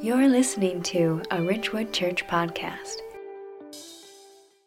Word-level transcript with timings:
You're 0.00 0.28
listening 0.28 0.82
to 0.84 1.22
a 1.32 1.42
Ridgewood 1.42 1.92
Church 1.92 2.24
podcast. 2.28 2.98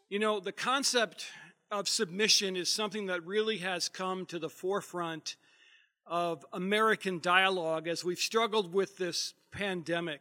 You 0.10 0.20
know, 0.20 0.42
the 0.42 0.52
concept 0.52 1.28
of 1.72 1.88
submission 1.88 2.58
is 2.58 2.68
something 2.68 3.06
that 3.06 3.26
really 3.26 3.60
has 3.60 3.88
come 3.88 4.26
to 4.26 4.40
the 4.40 4.50
forefront 4.50 5.38
of 6.06 6.46
American 6.52 7.20
dialogue 7.20 7.88
as 7.88 8.04
we've 8.04 8.20
struggled 8.20 8.74
with 8.74 8.98
this 8.98 9.34
pandemic. 9.54 10.20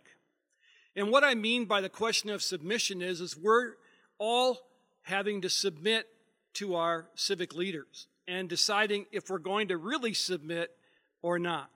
And 0.94 1.10
what 1.10 1.24
I 1.24 1.34
mean 1.34 1.64
by 1.64 1.80
the 1.80 1.88
question 1.88 2.30
of 2.30 2.40
submission 2.40 3.02
is, 3.02 3.20
is 3.20 3.36
we're 3.36 3.72
all 4.16 4.60
having 5.02 5.40
to 5.40 5.50
submit 5.50 6.06
to 6.54 6.76
our 6.76 7.08
civic 7.16 7.52
leaders 7.52 8.06
and 8.28 8.48
deciding 8.48 9.06
if 9.10 9.28
we're 9.28 9.38
going 9.38 9.66
to 9.68 9.76
really 9.76 10.14
submit 10.14 10.70
or 11.20 11.40
not. 11.40 11.68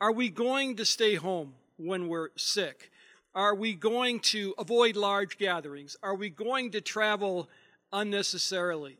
Are 0.00 0.10
we 0.10 0.28
going 0.28 0.74
to 0.76 0.84
stay 0.84 1.14
home 1.14 1.54
when 1.76 2.08
we're 2.08 2.30
sick? 2.36 2.90
Are 3.34 3.54
we 3.54 3.74
going 3.74 4.20
to 4.20 4.54
avoid 4.58 4.96
large 4.96 5.38
gatherings? 5.38 5.96
Are 6.02 6.14
we 6.14 6.30
going 6.30 6.70
to 6.72 6.80
travel 6.80 7.48
unnecessarily? 7.92 8.98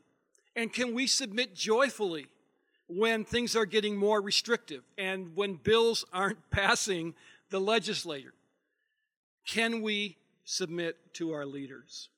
And 0.56 0.72
can 0.72 0.94
we 0.94 1.06
submit 1.06 1.54
joyfully 1.54 2.26
when 2.88 3.24
things 3.24 3.56
are 3.56 3.66
getting 3.66 3.96
more 3.96 4.20
restrictive 4.20 4.82
and 4.98 5.36
when 5.36 5.54
bills 5.54 6.04
aren't 6.12 6.38
passing 6.50 7.14
the 7.50 7.60
legislature? 7.60 8.34
Can 9.46 9.82
we 9.82 10.16
submit 10.44 10.96
to 11.14 11.32
our 11.32 11.46
leaders? 11.46 12.08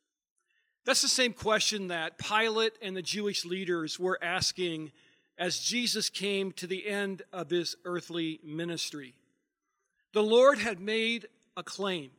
That's 0.84 1.02
the 1.02 1.09
same 1.09 1.32
question 1.32 1.88
that 1.88 2.16
Pilate 2.16 2.74
and 2.80 2.96
the 2.96 3.02
Jewish 3.02 3.45
leaders 3.45 3.98
were 3.98 4.18
asking 4.23 4.92
as 5.36 5.59
Jesus 5.59 6.09
came 6.09 6.52
to 6.52 6.66
the 6.66 6.86
end 6.86 7.23
of 7.32 7.50
his 7.50 7.76
earthly 7.84 8.40
ministry. 8.45 9.14
The 10.12 10.23
Lord 10.23 10.59
had 10.59 10.80
made 10.80 11.27
a 11.56 11.62
claim. 11.62 12.10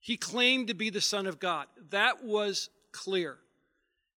He 0.00 0.16
claimed 0.16 0.68
to 0.68 0.74
be 0.74 0.90
the 0.90 1.00
Son 1.00 1.26
of 1.26 1.38
God. 1.38 1.66
That 1.90 2.24
was 2.24 2.70
clear. 2.92 3.38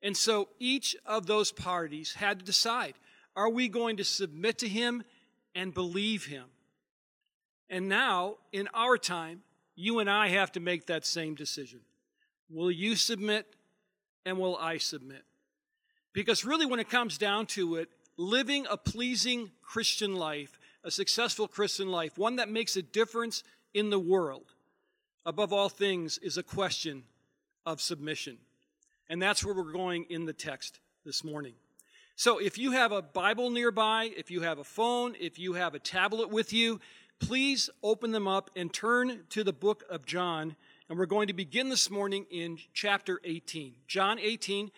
And 0.01 0.15
so 0.15 0.49
each 0.59 0.95
of 1.05 1.25
those 1.25 1.51
parties 1.51 2.13
had 2.13 2.39
to 2.39 2.45
decide 2.45 2.95
are 3.35 3.49
we 3.49 3.67
going 3.67 3.97
to 3.97 4.03
submit 4.03 4.59
to 4.59 4.67
him 4.67 5.03
and 5.55 5.73
believe 5.73 6.25
him? 6.25 6.45
And 7.69 7.89
now, 7.89 8.35
in 8.51 8.69
our 8.75 8.97
time, 8.97 9.41
you 9.75 9.99
and 9.99 10.09
I 10.09 10.27
have 10.27 10.51
to 10.51 10.59
make 10.59 10.85
that 10.85 11.05
same 11.05 11.33
decision. 11.33 11.79
Will 12.49 12.69
you 12.69 12.95
submit 12.95 13.47
and 14.25 14.37
will 14.37 14.55
I 14.57 14.77
submit? 14.77 15.23
Because 16.13 16.45
really, 16.45 16.67
when 16.67 16.79
it 16.79 16.89
comes 16.89 17.17
down 17.17 17.47
to 17.47 17.77
it, 17.77 17.89
living 18.17 18.67
a 18.69 18.77
pleasing 18.77 19.49
Christian 19.63 20.15
life, 20.15 20.59
a 20.83 20.91
successful 20.91 21.47
Christian 21.47 21.89
life, 21.89 22.17
one 22.17 22.35
that 22.37 22.49
makes 22.49 22.75
a 22.75 22.81
difference 22.81 23.43
in 23.73 23.89
the 23.89 23.99
world, 23.99 24.53
above 25.25 25.53
all 25.53 25.69
things, 25.69 26.17
is 26.17 26.37
a 26.37 26.43
question 26.43 27.03
of 27.65 27.81
submission. 27.81 28.37
And 29.09 29.21
that's 29.21 29.43
where 29.43 29.55
we're 29.55 29.71
going 29.71 30.05
in 30.09 30.25
the 30.25 30.33
text 30.33 30.79
this 31.05 31.23
morning. 31.23 31.53
So 32.15 32.37
if 32.37 32.57
you 32.57 32.71
have 32.71 32.91
a 32.91 33.01
Bible 33.01 33.49
nearby, 33.49 34.11
if 34.15 34.29
you 34.29 34.41
have 34.41 34.59
a 34.59 34.63
phone, 34.63 35.15
if 35.19 35.39
you 35.39 35.53
have 35.53 35.73
a 35.73 35.79
tablet 35.79 36.29
with 36.29 36.53
you, 36.53 36.79
please 37.19 37.69
open 37.81 38.11
them 38.11 38.27
up 38.27 38.51
and 38.55 38.71
turn 38.71 39.21
to 39.29 39.43
the 39.43 39.53
book 39.53 39.83
of 39.89 40.05
John. 40.05 40.55
And 40.89 40.99
we're 40.99 41.05
going 41.05 41.27
to 41.27 41.33
begin 41.33 41.69
this 41.69 41.89
morning 41.89 42.25
in 42.29 42.59
chapter 42.73 43.19
18. 43.23 43.73
John 43.87 44.19
18. 44.19 44.69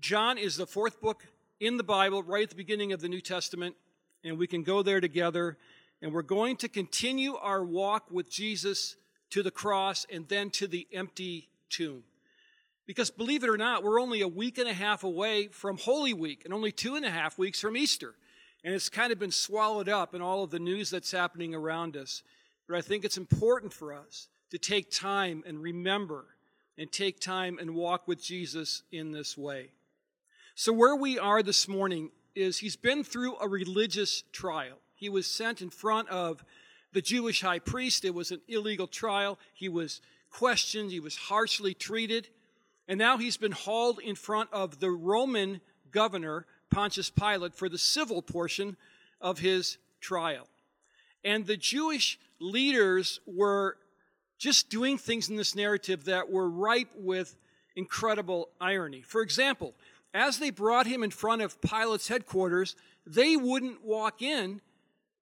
John 0.00 0.36
is 0.36 0.56
the 0.56 0.66
fourth 0.66 1.00
book 1.00 1.26
in 1.60 1.76
the 1.76 1.84
Bible, 1.84 2.22
right 2.22 2.42
at 2.42 2.50
the 2.50 2.56
beginning 2.56 2.92
of 2.92 3.00
the 3.00 3.08
New 3.08 3.20
Testament. 3.20 3.76
And 4.24 4.38
we 4.38 4.46
can 4.46 4.62
go 4.62 4.82
there 4.82 5.00
together. 5.00 5.58
And 6.02 6.12
we're 6.12 6.22
going 6.22 6.56
to 6.56 6.68
continue 6.68 7.36
our 7.36 7.64
walk 7.64 8.10
with 8.10 8.30
Jesus 8.30 8.96
to 9.30 9.42
the 9.42 9.50
cross 9.50 10.06
and 10.10 10.28
then 10.28 10.50
to 10.50 10.66
the 10.66 10.86
empty 10.92 11.48
tomb. 11.68 12.04
Because 12.86 13.10
believe 13.10 13.44
it 13.44 13.50
or 13.50 13.56
not, 13.56 13.82
we're 13.82 14.00
only 14.00 14.20
a 14.20 14.28
week 14.28 14.58
and 14.58 14.68
a 14.68 14.74
half 14.74 15.04
away 15.04 15.48
from 15.48 15.78
Holy 15.78 16.12
Week 16.12 16.42
and 16.44 16.52
only 16.52 16.72
two 16.72 16.96
and 16.96 17.04
a 17.04 17.10
half 17.10 17.38
weeks 17.38 17.60
from 17.60 17.76
Easter. 17.76 18.14
And 18.62 18.74
it's 18.74 18.88
kind 18.88 19.12
of 19.12 19.18
been 19.18 19.30
swallowed 19.30 19.88
up 19.88 20.14
in 20.14 20.22
all 20.22 20.42
of 20.42 20.50
the 20.50 20.58
news 20.58 20.90
that's 20.90 21.10
happening 21.10 21.54
around 21.54 21.96
us. 21.96 22.22
But 22.68 22.76
I 22.76 22.80
think 22.80 23.04
it's 23.04 23.18
important 23.18 23.72
for 23.72 23.92
us 23.92 24.28
to 24.50 24.58
take 24.58 24.90
time 24.90 25.42
and 25.46 25.60
remember 25.60 26.26
and 26.78 26.90
take 26.90 27.20
time 27.20 27.58
and 27.58 27.74
walk 27.74 28.08
with 28.08 28.22
Jesus 28.22 28.82
in 28.90 29.12
this 29.12 29.36
way. 29.36 29.70
So, 30.54 30.72
where 30.72 30.96
we 30.96 31.18
are 31.18 31.42
this 31.42 31.68
morning 31.68 32.10
is 32.34 32.58
he's 32.58 32.76
been 32.76 33.04
through 33.04 33.36
a 33.40 33.48
religious 33.48 34.22
trial. 34.32 34.78
He 34.94 35.08
was 35.08 35.26
sent 35.26 35.62
in 35.62 35.70
front 35.70 36.08
of 36.08 36.44
the 36.92 37.02
Jewish 37.02 37.42
high 37.42 37.58
priest. 37.58 38.04
It 38.04 38.14
was 38.14 38.30
an 38.30 38.40
illegal 38.48 38.86
trial. 38.86 39.38
He 39.52 39.68
was 39.68 40.00
questioned, 40.30 40.90
he 40.90 41.00
was 41.00 41.16
harshly 41.16 41.74
treated. 41.74 42.28
And 42.88 42.98
now 42.98 43.18
he's 43.18 43.36
been 43.36 43.52
hauled 43.52 43.98
in 44.00 44.14
front 44.14 44.50
of 44.52 44.80
the 44.80 44.90
Roman 44.90 45.60
governor, 45.90 46.46
Pontius 46.70 47.10
Pilate, 47.10 47.54
for 47.54 47.68
the 47.68 47.78
civil 47.78 48.20
portion 48.20 48.76
of 49.20 49.38
his 49.38 49.78
trial. 50.00 50.48
And 51.24 51.46
the 51.46 51.56
Jewish 51.56 52.18
leaders 52.38 53.20
were 53.26 53.78
just 54.38 54.68
doing 54.68 54.98
things 54.98 55.30
in 55.30 55.36
this 55.36 55.54
narrative 55.54 56.04
that 56.04 56.30
were 56.30 56.48
ripe 56.48 56.90
with 56.96 57.36
incredible 57.76 58.50
irony. 58.60 59.00
For 59.00 59.22
example, 59.22 59.74
as 60.14 60.38
they 60.38 60.50
brought 60.50 60.86
him 60.86 61.02
in 61.02 61.10
front 61.10 61.42
of 61.42 61.60
Pilate's 61.60 62.08
headquarters, 62.08 62.76
they 63.04 63.36
wouldn't 63.36 63.84
walk 63.84 64.22
in 64.22 64.60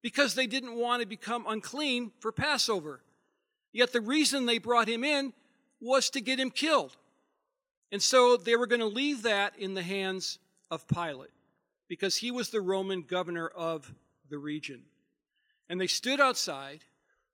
because 0.03 0.35
they 0.35 0.47
didn't 0.47 0.77
want 0.77 1.01
to 1.01 1.09
become 1.09 1.47
unclean 1.49 2.13
for 2.21 2.31
Passover. 2.31 3.01
Yet 3.73 3.93
the 3.93 4.03
reason 4.03 4.45
they 4.45 4.59
brought 4.59 4.89
him 4.89 5.03
in 5.03 5.33
was 5.81 6.11
to 6.11 6.21
get 6.21 6.39
him 6.39 6.51
killed. 6.51 6.97
And 7.91 8.03
so 8.03 8.37
they 8.37 8.55
were 8.55 8.67
going 8.67 8.81
to 8.81 8.87
leave 8.87 9.23
that 9.23 9.59
in 9.59 9.75
the 9.75 9.83
hands 9.83 10.39
of 10.71 10.87
Pilate 10.87 11.31
because 11.89 12.17
he 12.17 12.31
was 12.31 12.51
the 12.51 12.61
Roman 12.61 13.03
governor 13.03 13.49
of 13.49 13.93
the 14.29 14.39
region. 14.39 14.83
And 15.69 15.81
they 15.81 15.87
stood 15.87 16.21
outside 16.21 16.81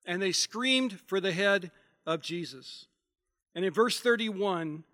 and 0.06 0.22
they 0.22 0.32
screamed 0.32 1.00
for 1.06 1.20
the 1.20 1.32
head 1.32 1.70
of 2.06 2.22
Jesus. 2.22 2.86
And 3.54 3.64
in 3.64 3.72
verse 3.72 4.00
31, 4.00 4.84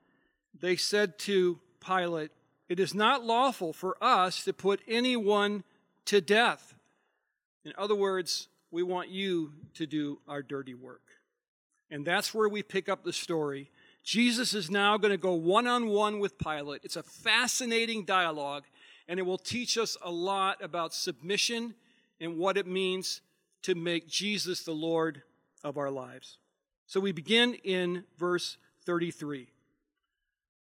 they 0.58 0.76
said 0.76 1.18
to 1.20 1.58
Pilate, 1.84 2.30
It 2.68 2.80
is 2.80 2.94
not 2.94 3.24
lawful 3.24 3.72
for 3.72 3.96
us 4.02 4.44
to 4.44 4.52
put 4.52 4.80
anyone 4.88 5.64
to 6.06 6.20
death. 6.20 6.74
In 7.64 7.72
other 7.76 7.94
words, 7.94 8.48
we 8.70 8.82
want 8.82 9.10
you 9.10 9.52
to 9.74 9.86
do 9.86 10.18
our 10.26 10.42
dirty 10.42 10.74
work. 10.74 11.02
And 11.90 12.04
that's 12.04 12.34
where 12.34 12.48
we 12.48 12.62
pick 12.62 12.88
up 12.88 13.04
the 13.04 13.12
story 13.12 13.70
Jesus 14.04 14.52
is 14.52 14.70
now 14.70 14.98
going 14.98 15.12
to 15.12 15.16
go 15.16 15.32
one 15.32 15.66
on 15.66 15.86
one 15.86 16.20
with 16.20 16.38
Pilate. 16.38 16.82
It's 16.84 16.96
a 16.96 17.02
fascinating 17.02 18.04
dialogue, 18.04 18.64
and 19.08 19.18
it 19.18 19.22
will 19.22 19.38
teach 19.38 19.78
us 19.78 19.96
a 20.02 20.10
lot 20.10 20.62
about 20.62 20.92
submission 20.92 21.74
and 22.20 22.36
what 22.36 22.58
it 22.58 22.66
means 22.66 23.22
to 23.62 23.74
make 23.74 24.06
Jesus 24.06 24.62
the 24.62 24.72
Lord 24.72 25.22
of 25.64 25.78
our 25.78 25.90
lives. 25.90 26.36
So 26.86 27.00
we 27.00 27.12
begin 27.12 27.54
in 27.64 28.04
verse 28.18 28.58
33. 28.84 29.48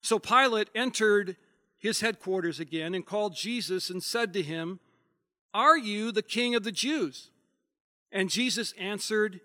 So 0.02 0.20
Pilate 0.20 0.70
entered 0.74 1.36
his 1.84 2.02
headquarters 2.02 2.60
again 2.60 2.96
and 2.96 3.06
called 3.06 3.36
Jesus 3.36 3.92
and 3.92 4.02
said 4.02 4.34
to 4.34 4.42
him, 4.42 4.80
Are 5.54 5.78
you 5.78 6.12
the 6.12 6.24
king 6.24 6.56
of 6.56 6.64
the 6.64 6.72
Jews? 6.72 7.30
And 8.12 8.32
Jesus 8.32 8.74
answered, 8.80 9.42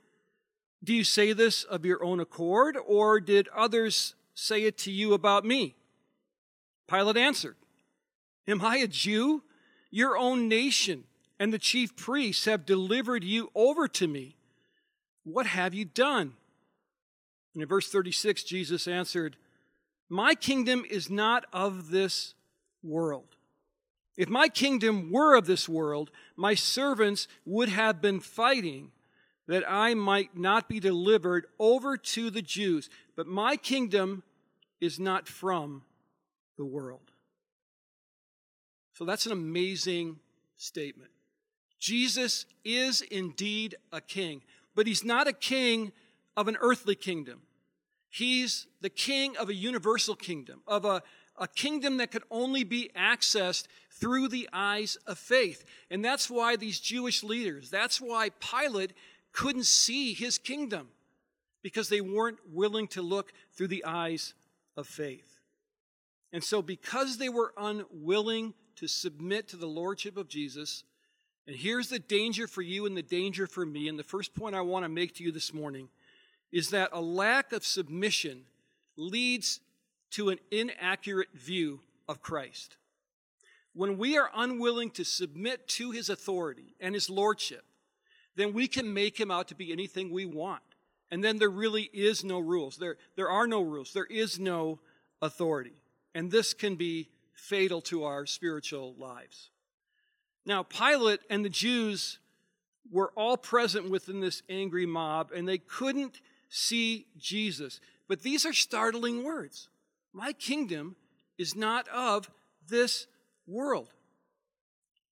do 0.82 0.94
you 0.94 1.04
say 1.04 1.32
this 1.32 1.64
of 1.64 1.84
your 1.84 2.04
own 2.04 2.20
accord, 2.20 2.78
or 2.86 3.20
did 3.20 3.48
others 3.48 4.14
say 4.34 4.64
it 4.64 4.78
to 4.78 4.92
you 4.92 5.12
about 5.12 5.44
me? 5.44 5.74
Pilate 6.88 7.16
answered, 7.16 7.56
Am 8.46 8.62
I 8.62 8.76
a 8.78 8.86
Jew? 8.86 9.42
Your 9.90 10.16
own 10.16 10.48
nation 10.48 11.04
and 11.38 11.52
the 11.52 11.58
chief 11.58 11.96
priests 11.96 12.44
have 12.44 12.66
delivered 12.66 13.24
you 13.24 13.50
over 13.54 13.88
to 13.88 14.06
me. 14.06 14.36
What 15.24 15.46
have 15.46 15.72
you 15.72 15.84
done? 15.84 16.34
And 17.54 17.62
in 17.62 17.68
verse 17.68 17.90
36, 17.90 18.44
Jesus 18.44 18.86
answered, 18.86 19.36
My 20.08 20.34
kingdom 20.34 20.84
is 20.88 21.10
not 21.10 21.44
of 21.52 21.90
this 21.90 22.34
world. 22.82 23.36
If 24.16 24.28
my 24.28 24.48
kingdom 24.48 25.12
were 25.12 25.36
of 25.36 25.46
this 25.46 25.68
world, 25.68 26.10
my 26.36 26.54
servants 26.54 27.28
would 27.44 27.68
have 27.68 28.00
been 28.00 28.20
fighting 28.20 28.90
that 29.46 29.64
I 29.66 29.94
might 29.94 30.36
not 30.36 30.68
be 30.68 30.80
delivered 30.80 31.46
over 31.58 31.96
to 31.96 32.30
the 32.30 32.42
Jews. 32.42 32.90
But 33.16 33.26
my 33.26 33.56
kingdom 33.56 34.22
is 34.80 34.98
not 34.98 35.28
from 35.28 35.82
the 36.56 36.64
world. 36.64 37.10
So 38.92 39.04
that's 39.04 39.26
an 39.26 39.32
amazing 39.32 40.18
statement. 40.56 41.10
Jesus 41.78 42.44
is 42.64 43.00
indeed 43.02 43.76
a 43.92 44.00
king, 44.00 44.42
but 44.74 44.86
he's 44.86 45.04
not 45.04 45.28
a 45.28 45.32
king 45.32 45.92
of 46.36 46.48
an 46.48 46.56
earthly 46.60 46.96
kingdom. 46.96 47.42
He's 48.10 48.66
the 48.80 48.90
king 48.90 49.36
of 49.36 49.48
a 49.48 49.54
universal 49.54 50.14
kingdom, 50.14 50.62
of 50.66 50.84
a, 50.84 51.02
a 51.36 51.46
kingdom 51.46 51.98
that 51.98 52.10
could 52.10 52.24
only 52.30 52.64
be 52.64 52.90
accessed 52.96 53.66
through 53.90 54.28
the 54.28 54.48
eyes 54.52 54.96
of 55.06 55.18
faith. 55.18 55.64
And 55.90 56.04
that's 56.04 56.30
why 56.30 56.56
these 56.56 56.80
Jewish 56.80 57.22
leaders, 57.22 57.70
that's 57.70 58.00
why 58.00 58.30
Pilate 58.30 58.92
couldn't 59.32 59.66
see 59.66 60.14
his 60.14 60.38
kingdom. 60.38 60.88
because 61.62 61.88
they 61.88 62.00
weren't 62.00 62.38
willing 62.50 62.86
to 62.88 63.02
look 63.02 63.32
through 63.52 63.68
the 63.68 63.84
eyes 63.84 64.34
of 64.76 64.86
faith. 64.86 65.40
And 66.32 66.42
so, 66.44 66.62
because 66.62 67.18
they 67.18 67.28
were 67.28 67.52
unwilling 67.56 68.54
to 68.76 68.86
submit 68.86 69.48
to 69.48 69.56
the 69.56 69.66
lordship 69.66 70.16
of 70.16 70.28
Jesus, 70.28 70.84
and 71.46 71.56
here's 71.56 71.88
the 71.88 71.98
danger 71.98 72.46
for 72.46 72.62
you 72.62 72.86
and 72.86 72.96
the 72.96 73.02
danger 73.02 73.46
for 73.46 73.64
me, 73.64 73.88
and 73.88 73.98
the 73.98 74.04
first 74.04 74.34
point 74.34 74.54
I 74.54 74.60
want 74.60 74.84
to 74.84 74.88
make 74.88 75.14
to 75.16 75.24
you 75.24 75.32
this 75.32 75.52
morning 75.52 75.88
is 76.52 76.70
that 76.70 76.90
a 76.92 77.00
lack 77.00 77.52
of 77.52 77.64
submission 77.64 78.44
leads 78.96 79.60
to 80.10 80.30
an 80.30 80.38
inaccurate 80.50 81.28
view 81.34 81.80
of 82.08 82.22
Christ. 82.22 82.76
When 83.74 83.98
we 83.98 84.16
are 84.16 84.30
unwilling 84.34 84.90
to 84.92 85.04
submit 85.04 85.68
to 85.68 85.90
his 85.90 86.08
authority 86.08 86.74
and 86.80 86.94
his 86.94 87.10
lordship, 87.10 87.64
then 88.34 88.52
we 88.52 88.66
can 88.66 88.92
make 88.92 89.18
him 89.18 89.30
out 89.30 89.48
to 89.48 89.54
be 89.54 89.72
anything 89.72 90.10
we 90.10 90.24
want. 90.24 90.62
And 91.10 91.22
then 91.22 91.38
there 91.38 91.50
really 91.50 91.90
is 91.92 92.24
no 92.24 92.38
rules. 92.38 92.76
There, 92.76 92.96
there 93.16 93.30
are 93.30 93.46
no 93.46 93.60
rules. 93.62 93.92
There 93.92 94.06
is 94.06 94.38
no 94.38 94.80
authority. 95.22 95.82
And 96.14 96.30
this 96.30 96.54
can 96.54 96.76
be 96.76 97.08
fatal 97.32 97.80
to 97.82 98.04
our 98.04 98.26
spiritual 98.26 98.94
lives. 98.98 99.50
Now, 100.44 100.62
Pilate 100.62 101.20
and 101.30 101.44
the 101.44 101.50
Jews 101.50 102.18
were 102.90 103.12
all 103.16 103.36
present 103.36 103.90
within 103.90 104.20
this 104.20 104.42
angry 104.48 104.86
mob, 104.86 105.30
and 105.34 105.46
they 105.46 105.58
couldn't 105.58 106.20
see 106.48 107.06
Jesus. 107.16 107.80
But 108.08 108.22
these 108.22 108.46
are 108.46 108.52
startling 108.52 109.24
words. 109.24 109.68
My 110.12 110.32
kingdom 110.32 110.96
is 111.36 111.54
not 111.54 111.88
of 111.88 112.30
this 112.68 113.06
world. 113.46 113.88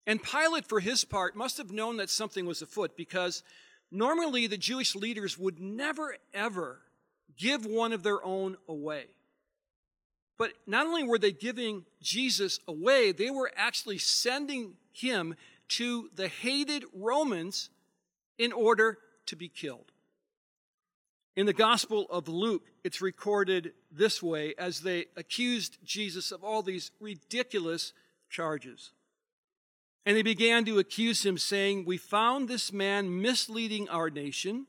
And 0.06 0.22
Pilate, 0.22 0.68
for 0.68 0.80
his 0.80 1.06
part, 1.06 1.36
must 1.36 1.58
have 1.58 1.72
known 1.72 1.98
that 1.98 2.10
something 2.10 2.46
was 2.46 2.62
afoot 2.62 2.98
because 2.98 3.44
normally 3.90 4.48
the 4.48 4.58
Jewish 4.58 4.96
leaders 4.96 5.38
would 5.38 5.60
never, 5.60 6.18
ever 6.34 6.82
give 7.38 7.66
one 7.66 7.94
of 7.94 8.04
their 8.04 8.24
own 8.24 8.58
away. 8.68 9.06
But 10.38 10.54
not 10.68 10.88
only 10.88 11.04
were 11.04 11.20
they 11.20 11.32
giving 11.32 11.86
Jesus 12.02 12.60
away, 12.68 13.12
they 13.12 13.30
were 13.30 13.52
actually 13.56 13.98
sending 13.98 14.74
him 14.92 15.36
to 15.70 16.10
the 16.16 16.28
hated 16.28 16.84
Romans 16.94 17.70
in 18.38 18.52
order 18.52 18.98
to 19.28 19.36
be 19.36 19.48
killed. 19.48 19.93
In 21.36 21.48
the 21.48 21.54
Gospel 21.54 22.06
of 22.12 22.28
Luke, 22.28 22.64
it's 22.84 23.02
recorded 23.02 23.74
this 23.92 24.22
way 24.22 24.54
as 24.58 24.82
they 24.82 25.06
accused 25.18 25.80
Jesus 25.84 26.32
of 26.32 26.44
all 26.44 26.62
these 26.62 26.92
ridiculous 27.00 27.94
charges. 28.30 28.92
And 30.06 30.16
they 30.16 30.22
began 30.22 30.64
to 30.66 30.78
accuse 30.78 31.26
him, 31.26 31.38
saying, 31.38 31.86
We 31.86 31.98
found 31.98 32.48
this 32.48 32.72
man 32.72 33.22
misleading 33.22 33.90
our 33.90 34.12
nation 34.12 34.68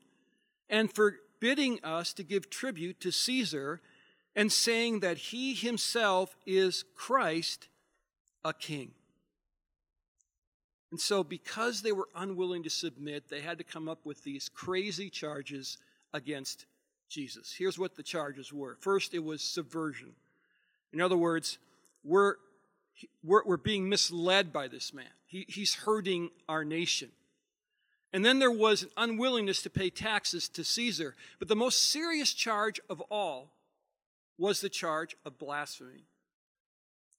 and 0.67 0.91
forbidding 0.91 1.83
us 1.83 2.13
to 2.13 2.23
give 2.23 2.49
tribute 2.49 2.99
to 3.01 3.11
Caesar, 3.11 3.81
and 4.35 4.51
saying 4.51 5.01
that 5.01 5.17
he 5.17 5.53
himself 5.53 6.35
is 6.45 6.83
Christ, 6.95 7.67
a 8.43 8.53
king. 8.53 8.91
And 10.91 10.99
so, 10.99 11.23
because 11.23 11.81
they 11.81 11.91
were 11.91 12.09
unwilling 12.15 12.63
to 12.63 12.69
submit, 12.69 13.29
they 13.29 13.41
had 13.41 13.57
to 13.59 13.63
come 13.63 13.87
up 13.87 14.05
with 14.05 14.23
these 14.23 14.49
crazy 14.49 15.09
charges 15.09 15.77
against 16.15 16.65
Jesus. 17.09 17.53
Here's 17.55 17.77
what 17.77 17.95
the 17.95 18.03
charges 18.03 18.51
were 18.51 18.77
first, 18.79 19.13
it 19.13 19.23
was 19.23 19.41
subversion. 19.41 20.13
In 20.93 21.01
other 21.01 21.17
words, 21.17 21.57
we're, 22.03 22.35
we're, 23.23 23.43
we're 23.43 23.57
being 23.57 23.89
misled 23.89 24.53
by 24.53 24.69
this 24.69 24.93
man, 24.93 25.05
he, 25.27 25.45
he's 25.47 25.75
hurting 25.75 26.29
our 26.47 26.63
nation. 26.63 27.09
And 28.13 28.23
then 28.23 28.39
there 28.39 28.51
was 28.51 28.83
an 28.83 28.89
unwillingness 28.95 29.61
to 29.63 29.69
pay 29.69 29.89
taxes 29.89 30.47
to 30.49 30.63
Caesar. 30.63 31.15
But 31.37 31.49
the 31.49 31.55
most 31.55 31.89
serious 31.91 32.31
charge 32.31 32.79
of 32.89 33.01
all 33.11 33.51
was 34.37 34.61
the 34.61 34.69
charge 34.69 35.17
of 35.25 35.37
blasphemy. 35.37 36.05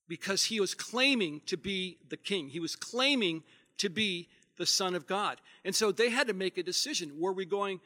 Because 0.08 0.44
he 0.44 0.58
was 0.58 0.74
claiming 0.74 1.42
to 1.46 1.58
be 1.58 1.98
the 2.08 2.16
king, 2.16 2.48
he 2.48 2.60
was 2.60 2.76
claiming 2.76 3.42
to 3.76 3.90
be 3.90 4.28
the 4.56 4.64
Son 4.64 4.94
of 4.94 5.06
God. 5.06 5.38
And 5.66 5.74
so 5.74 5.92
they 5.92 6.08
had 6.08 6.28
to 6.28 6.32
make 6.32 6.56
a 6.56 6.62
decision 6.62 7.20
were 7.20 7.32
we 7.32 7.44
going 7.44 7.80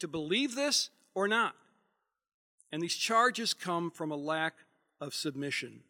to 0.00 0.08
believe 0.08 0.54
this 0.54 0.90
or 1.14 1.28
not. 1.28 1.54
And 2.72 2.82
these 2.82 2.94
charges 2.94 3.54
come 3.54 3.90
from 3.90 4.10
a 4.10 4.16
lack 4.16 4.54
of 5.00 5.14
submission. 5.14 5.80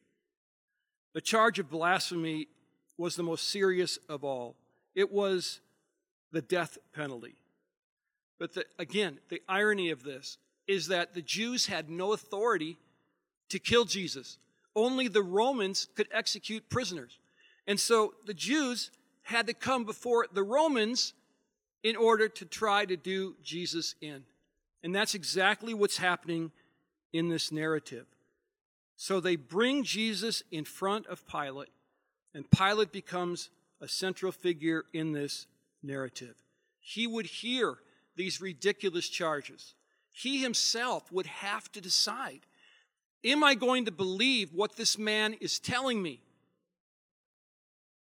The 1.13 1.21
charge 1.21 1.59
of 1.59 1.71
blasphemy 1.71 2.49
was 2.97 3.17
the 3.17 3.23
most 3.23 3.49
serious 3.49 3.99
of 4.09 4.25
all. 4.25 4.57
It 4.95 5.11
was 5.11 5.61
the 6.33 6.43
death 6.43 6.79
penalty. 6.95 7.35
But 8.39 8.55
the, 8.55 8.65
again, 8.79 9.19
the 9.29 9.43
irony 9.49 9.91
of 9.91 10.03
this 10.03 10.39
is 10.67 10.89
that 10.89 11.15
the 11.15 11.23
Jews 11.23 11.67
had 11.67 11.91
no 11.91 12.13
authority 12.13 12.79
to 13.49 13.59
kill 13.59 13.85
Jesus. 13.85 14.39
Only 14.77 15.09
the 15.09 15.23
Romans 15.23 15.89
could 15.97 16.09
execute 16.13 16.71
prisoners. 16.71 17.19
And 17.67 17.79
so 17.79 18.15
the 18.27 18.35
Jews 18.35 18.91
had 19.23 19.47
to 19.49 19.55
come 19.55 19.85
before 19.85 20.27
the 20.33 20.43
Romans 20.43 21.13
in 21.83 21.97
order 21.97 22.29
to 22.29 22.45
try 22.45 22.85
to 22.85 22.97
do 22.97 23.35
Jesus 23.43 23.95
in. 24.01 24.25
And 24.83 24.95
that's 24.95 25.15
exactly 25.15 25.75
what's 25.75 25.99
happening 25.99 26.53
in 27.13 27.29
this 27.29 27.51
narrative. 27.53 28.07
So 28.97 29.21
they 29.21 29.37
bring 29.37 29.83
Jesus 29.83 30.43
in 30.51 30.65
front 30.65 31.07
of 31.07 31.27
Pilate, 31.27 31.71
and 32.35 32.51
Pilate 32.51 32.93
becomes 32.93 33.51
a 33.81 33.89
central 33.89 34.31
figure 34.31 34.85
in 34.93 35.13
this 35.13 35.47
narrative. 35.83 36.35
He 36.81 37.07
would 37.07 37.27
hear 37.27 37.79
these 38.17 38.41
ridiculous 38.41 39.09
charges. 39.09 39.75
He 40.13 40.43
himself 40.43 41.11
would 41.13 41.27
have 41.27 41.71
to 41.73 41.81
decide 41.81 42.41
Am 43.23 43.45
I 43.45 43.55
going 43.55 43.85
to 43.85 43.93
believe 43.93 44.55
what 44.55 44.77
this 44.77 44.97
man 44.97 45.35
is 45.43 45.59
telling 45.59 46.01
me? 46.01 46.23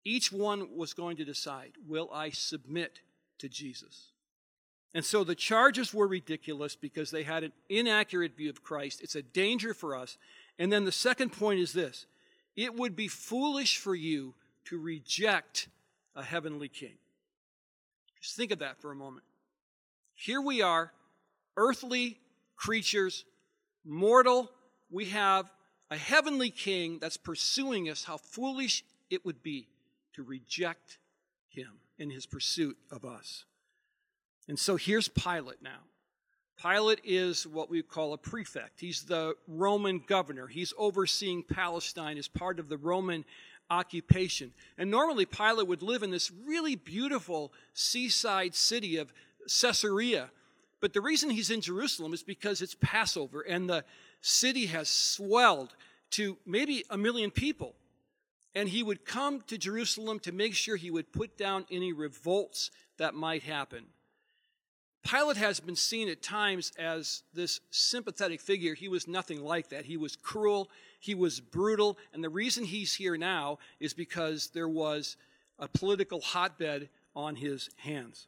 Each 0.05 0.31
one 0.31 0.77
was 0.77 0.93
going 0.93 1.17
to 1.17 1.25
decide 1.25 1.73
Will 1.87 2.09
I 2.13 2.29
submit 2.29 3.01
to 3.41 3.49
Jesus? 3.49 4.11
And 4.93 5.05
so 5.05 5.23
the 5.23 5.35
charges 5.35 5.93
were 5.93 6.07
ridiculous 6.07 6.75
because 6.75 7.11
they 7.11 7.23
had 7.23 7.43
an 7.43 7.53
inaccurate 7.69 8.35
view 8.35 8.49
of 8.49 8.63
Christ. 8.63 9.01
It's 9.01 9.15
a 9.15 9.21
danger 9.21 9.73
for 9.73 9.95
us. 9.95 10.17
And 10.59 10.71
then 10.71 10.85
the 10.85 10.91
second 10.91 11.31
point 11.31 11.59
is 11.59 11.73
this 11.73 12.05
it 12.55 12.75
would 12.75 12.95
be 12.95 13.07
foolish 13.07 13.77
for 13.77 13.95
you 13.95 14.33
to 14.65 14.77
reject 14.77 15.69
a 16.15 16.23
heavenly 16.23 16.67
king. 16.67 16.95
Just 18.21 18.35
think 18.35 18.51
of 18.51 18.59
that 18.59 18.81
for 18.81 18.91
a 18.91 18.95
moment. 18.95 19.23
Here 20.13 20.41
we 20.41 20.61
are, 20.61 20.91
earthly 21.57 22.19
creatures, 22.55 23.25
mortal. 23.85 24.51
We 24.91 25.05
have 25.05 25.49
a 25.89 25.97
heavenly 25.97 26.51
king 26.51 26.99
that's 26.99 27.17
pursuing 27.17 27.89
us. 27.89 28.03
How 28.03 28.17
foolish 28.17 28.83
it 29.09 29.25
would 29.25 29.41
be 29.41 29.67
to 30.13 30.23
reject 30.23 30.99
him 31.49 31.79
in 32.01 32.09
his 32.09 32.25
pursuit 32.25 32.77
of 32.91 33.05
us. 33.05 33.45
And 34.47 34.57
so 34.57 34.75
here's 34.75 35.07
Pilate 35.07 35.61
now. 35.61 35.79
Pilate 36.61 36.99
is 37.03 37.47
what 37.47 37.69
we 37.69 37.81
call 37.81 38.13
a 38.13 38.17
prefect. 38.17 38.81
He's 38.81 39.03
the 39.03 39.35
Roman 39.47 40.03
governor. 40.05 40.47
He's 40.47 40.73
overseeing 40.77 41.43
Palestine 41.43 42.17
as 42.17 42.27
part 42.27 42.59
of 42.59 42.69
the 42.69 42.77
Roman 42.77 43.23
occupation. 43.69 44.51
And 44.77 44.91
normally 44.91 45.25
Pilate 45.25 45.67
would 45.67 45.81
live 45.81 46.03
in 46.03 46.11
this 46.11 46.31
really 46.45 46.75
beautiful 46.75 47.53
seaside 47.73 48.53
city 48.53 48.97
of 48.97 49.13
Caesarea. 49.61 50.29
But 50.81 50.93
the 50.93 51.01
reason 51.01 51.29
he's 51.29 51.51
in 51.51 51.61
Jerusalem 51.61 52.13
is 52.13 52.23
because 52.23 52.61
it's 52.61 52.75
Passover 52.81 53.41
and 53.41 53.69
the 53.69 53.85
city 54.21 54.65
has 54.67 54.89
swelled 54.89 55.75
to 56.11 56.37
maybe 56.45 56.83
a 56.89 56.97
million 56.97 57.31
people. 57.31 57.75
And 58.53 58.67
he 58.67 58.83
would 58.83 59.05
come 59.05 59.41
to 59.47 59.57
Jerusalem 59.57 60.19
to 60.19 60.31
make 60.31 60.53
sure 60.53 60.75
he 60.75 60.91
would 60.91 61.13
put 61.13 61.37
down 61.37 61.65
any 61.71 61.93
revolts 61.93 62.69
that 62.97 63.13
might 63.13 63.43
happen. 63.43 63.85
Pilate 65.03 65.37
has 65.37 65.59
been 65.59 65.75
seen 65.75 66.09
at 66.09 66.21
times 66.21 66.71
as 66.77 67.23
this 67.33 67.59
sympathetic 67.71 68.39
figure. 68.39 68.75
He 68.75 68.87
was 68.87 69.07
nothing 69.07 69.43
like 69.43 69.69
that. 69.69 69.85
He 69.85 69.97
was 69.97 70.15
cruel, 70.15 70.69
he 70.99 71.15
was 71.15 71.39
brutal, 71.39 71.97
and 72.13 72.23
the 72.23 72.29
reason 72.29 72.63
he's 72.63 72.93
here 72.93 73.17
now 73.17 73.57
is 73.79 73.93
because 73.93 74.51
there 74.53 74.69
was 74.69 75.17
a 75.57 75.67
political 75.67 76.21
hotbed 76.21 76.89
on 77.15 77.35
his 77.35 77.69
hands. 77.77 78.27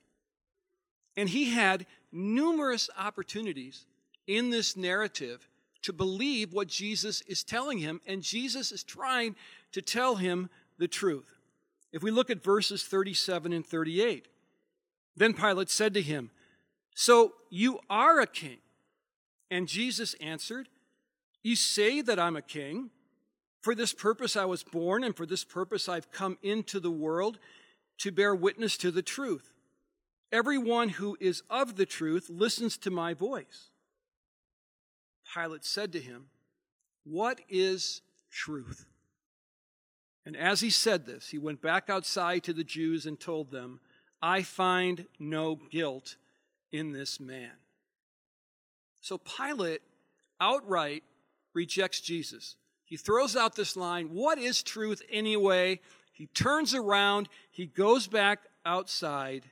And 1.15 1.29
he 1.29 1.51
had 1.51 1.85
numerous 2.11 2.89
opportunities 2.97 3.85
in 4.25 4.49
this 4.49 4.75
narrative 4.75 5.47
to 5.83 5.93
believe 5.93 6.53
what 6.53 6.67
Jesus 6.67 7.21
is 7.21 7.43
telling 7.43 7.77
him, 7.77 8.01
and 8.07 8.23
Jesus 8.23 8.71
is 8.71 8.83
trying 8.83 9.35
to 9.73 9.81
tell 9.81 10.15
him 10.15 10.49
the 10.77 10.87
truth. 10.87 11.37
If 11.91 12.01
we 12.01 12.09
look 12.09 12.29
at 12.29 12.43
verses 12.43 12.83
37 12.83 13.53
and 13.53 13.65
38, 13.65 14.27
then 15.15 15.33
Pilate 15.33 15.69
said 15.69 15.93
to 15.93 16.01
him, 16.01 16.31
so 16.95 17.33
you 17.49 17.79
are 17.89 18.19
a 18.19 18.27
king. 18.27 18.57
And 19.49 19.67
Jesus 19.67 20.15
answered, 20.15 20.69
You 21.41 21.55
say 21.55 22.01
that 22.01 22.19
I'm 22.19 22.35
a 22.35 22.41
king. 22.41 22.89
For 23.61 23.75
this 23.75 23.93
purpose 23.93 24.35
I 24.35 24.45
was 24.45 24.63
born, 24.63 25.03
and 25.03 25.15
for 25.15 25.25
this 25.25 25.43
purpose 25.43 25.87
I've 25.87 26.11
come 26.11 26.37
into 26.41 26.79
the 26.79 26.91
world 26.91 27.39
to 27.99 28.11
bear 28.11 28.35
witness 28.35 28.77
to 28.77 28.91
the 28.91 29.01
truth. 29.01 29.53
Everyone 30.31 30.89
who 30.89 31.15
is 31.19 31.43
of 31.49 31.75
the 31.77 31.85
truth 31.85 32.29
listens 32.29 32.77
to 32.79 32.91
my 32.91 33.13
voice. 33.13 33.69
Pilate 35.33 35.63
said 35.63 35.93
to 35.93 35.99
him, 35.99 36.25
What 37.05 37.39
is 37.47 38.01
truth? 38.29 38.85
And 40.25 40.37
as 40.37 40.61
he 40.61 40.69
said 40.69 41.05
this, 41.05 41.29
he 41.29 41.37
went 41.37 41.61
back 41.61 41.89
outside 41.89 42.43
to 42.43 42.53
the 42.53 42.63
Jews 42.63 43.05
and 43.05 43.19
told 43.19 43.51
them, 43.51 43.79
I 44.21 44.41
find 44.41 45.07
no 45.19 45.59
guilt 45.69 46.15
in 46.71 46.93
this 46.93 47.19
man. 47.19 47.51
So 49.01 49.17
Pilate 49.17 49.81
outright 50.39 51.03
rejects 51.53 51.99
Jesus. 51.99 52.55
He 52.85 52.95
throws 52.95 53.35
out 53.35 53.55
this 53.55 53.75
line, 53.75 54.07
What 54.13 54.37
is 54.37 54.63
truth 54.63 55.01
anyway? 55.11 55.81
He 56.13 56.27
turns 56.27 56.73
around, 56.73 57.27
he 57.49 57.65
goes 57.65 58.07
back 58.07 58.43
outside, 58.65 59.45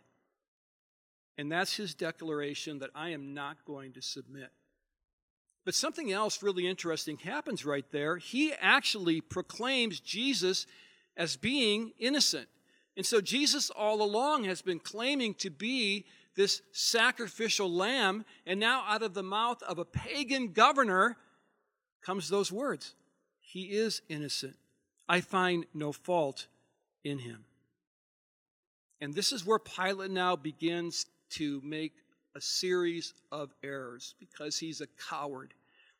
and 1.38 1.52
that's 1.52 1.76
his 1.76 1.96
declaration 1.96 2.80
that 2.80 2.92
I 2.94 3.10
am 3.10 3.34
not 3.34 3.66
going 3.66 3.94
to 3.94 4.02
submit. 4.02 4.52
But 5.64 5.76
something 5.76 6.12
else 6.12 6.42
really 6.42 6.68
interesting 6.68 7.18
happens 7.18 7.66
right 7.66 7.86
there. 7.92 8.18
He 8.18 8.54
actually 8.54 9.22
proclaims 9.22 10.00
Jesus 10.00 10.66
as 11.16 11.38
being 11.38 11.92
innocent. 12.00 12.48
And 12.98 13.06
so 13.06 13.22
Jesus 13.22 13.70
all 13.70 14.02
along 14.02 14.46
has 14.46 14.62
been 14.62 14.80
claiming 14.80 15.34
to 15.36 15.50
be 15.50 16.06
this 16.36 16.62
sacrificial 16.72 17.72
lamb, 17.72 18.26
and 18.46 18.60
now 18.60 18.84
out 18.88 19.04
of 19.04 19.14
the 19.14 19.24
mouth 19.24 19.62
of 19.64 19.78
a 19.78 19.86
pagan 19.86 20.54
governor 20.54 21.18
comes 22.02 22.30
those 22.30 22.52
words 22.52 22.96
He 23.40 23.72
is 23.72 24.02
innocent. 24.10 24.56
I 25.08 25.22
find 25.22 25.66
no 25.74 25.92
fault 25.92 26.48
in 27.04 27.20
him. 27.20 27.44
And 29.02 29.14
this 29.14 29.32
is 29.32 29.46
where 29.46 29.60
Pilate 29.60 30.12
now 30.12 30.36
begins 30.36 31.06
to 31.32 31.60
make 31.64 31.94
a 32.36 32.42
series 32.42 33.14
of 33.32 33.54
errors 33.64 34.16
because 34.20 34.58
he's 34.58 34.82
a 34.82 34.88
coward. 35.10 35.54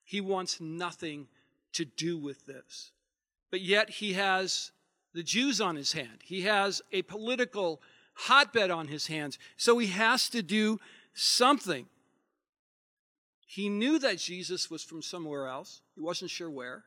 He 0.04 0.22
wants 0.22 0.62
nothing 0.62 1.28
to 1.74 1.86
do 1.86 2.18
with 2.18 2.46
this. 2.46 2.92
But 3.50 3.62
yet 3.62 3.90
he 3.90 4.14
has 4.14 4.72
the 5.14 5.24
Jews 5.24 5.60
on 5.60 5.76
his 5.76 5.94
hand, 5.94 6.20
he 6.24 6.42
has 6.42 6.82
a 6.92 7.02
political 7.02 7.82
hotbed 8.14 8.72
on 8.72 8.88
his 8.88 9.08
hands. 9.08 9.38
So 9.58 9.78
he 9.78 9.88
has 9.88 10.30
to 10.30 10.42
do 10.42 10.80
something. 11.14 11.88
He 13.46 13.68
knew 13.68 14.00
that 14.00 14.18
Jesus 14.18 14.70
was 14.70 14.84
from 14.84 15.02
somewhere 15.02 15.48
else, 15.48 15.82
he 15.96 16.02
wasn't 16.02 16.32
sure 16.32 16.50
where. 16.50 16.86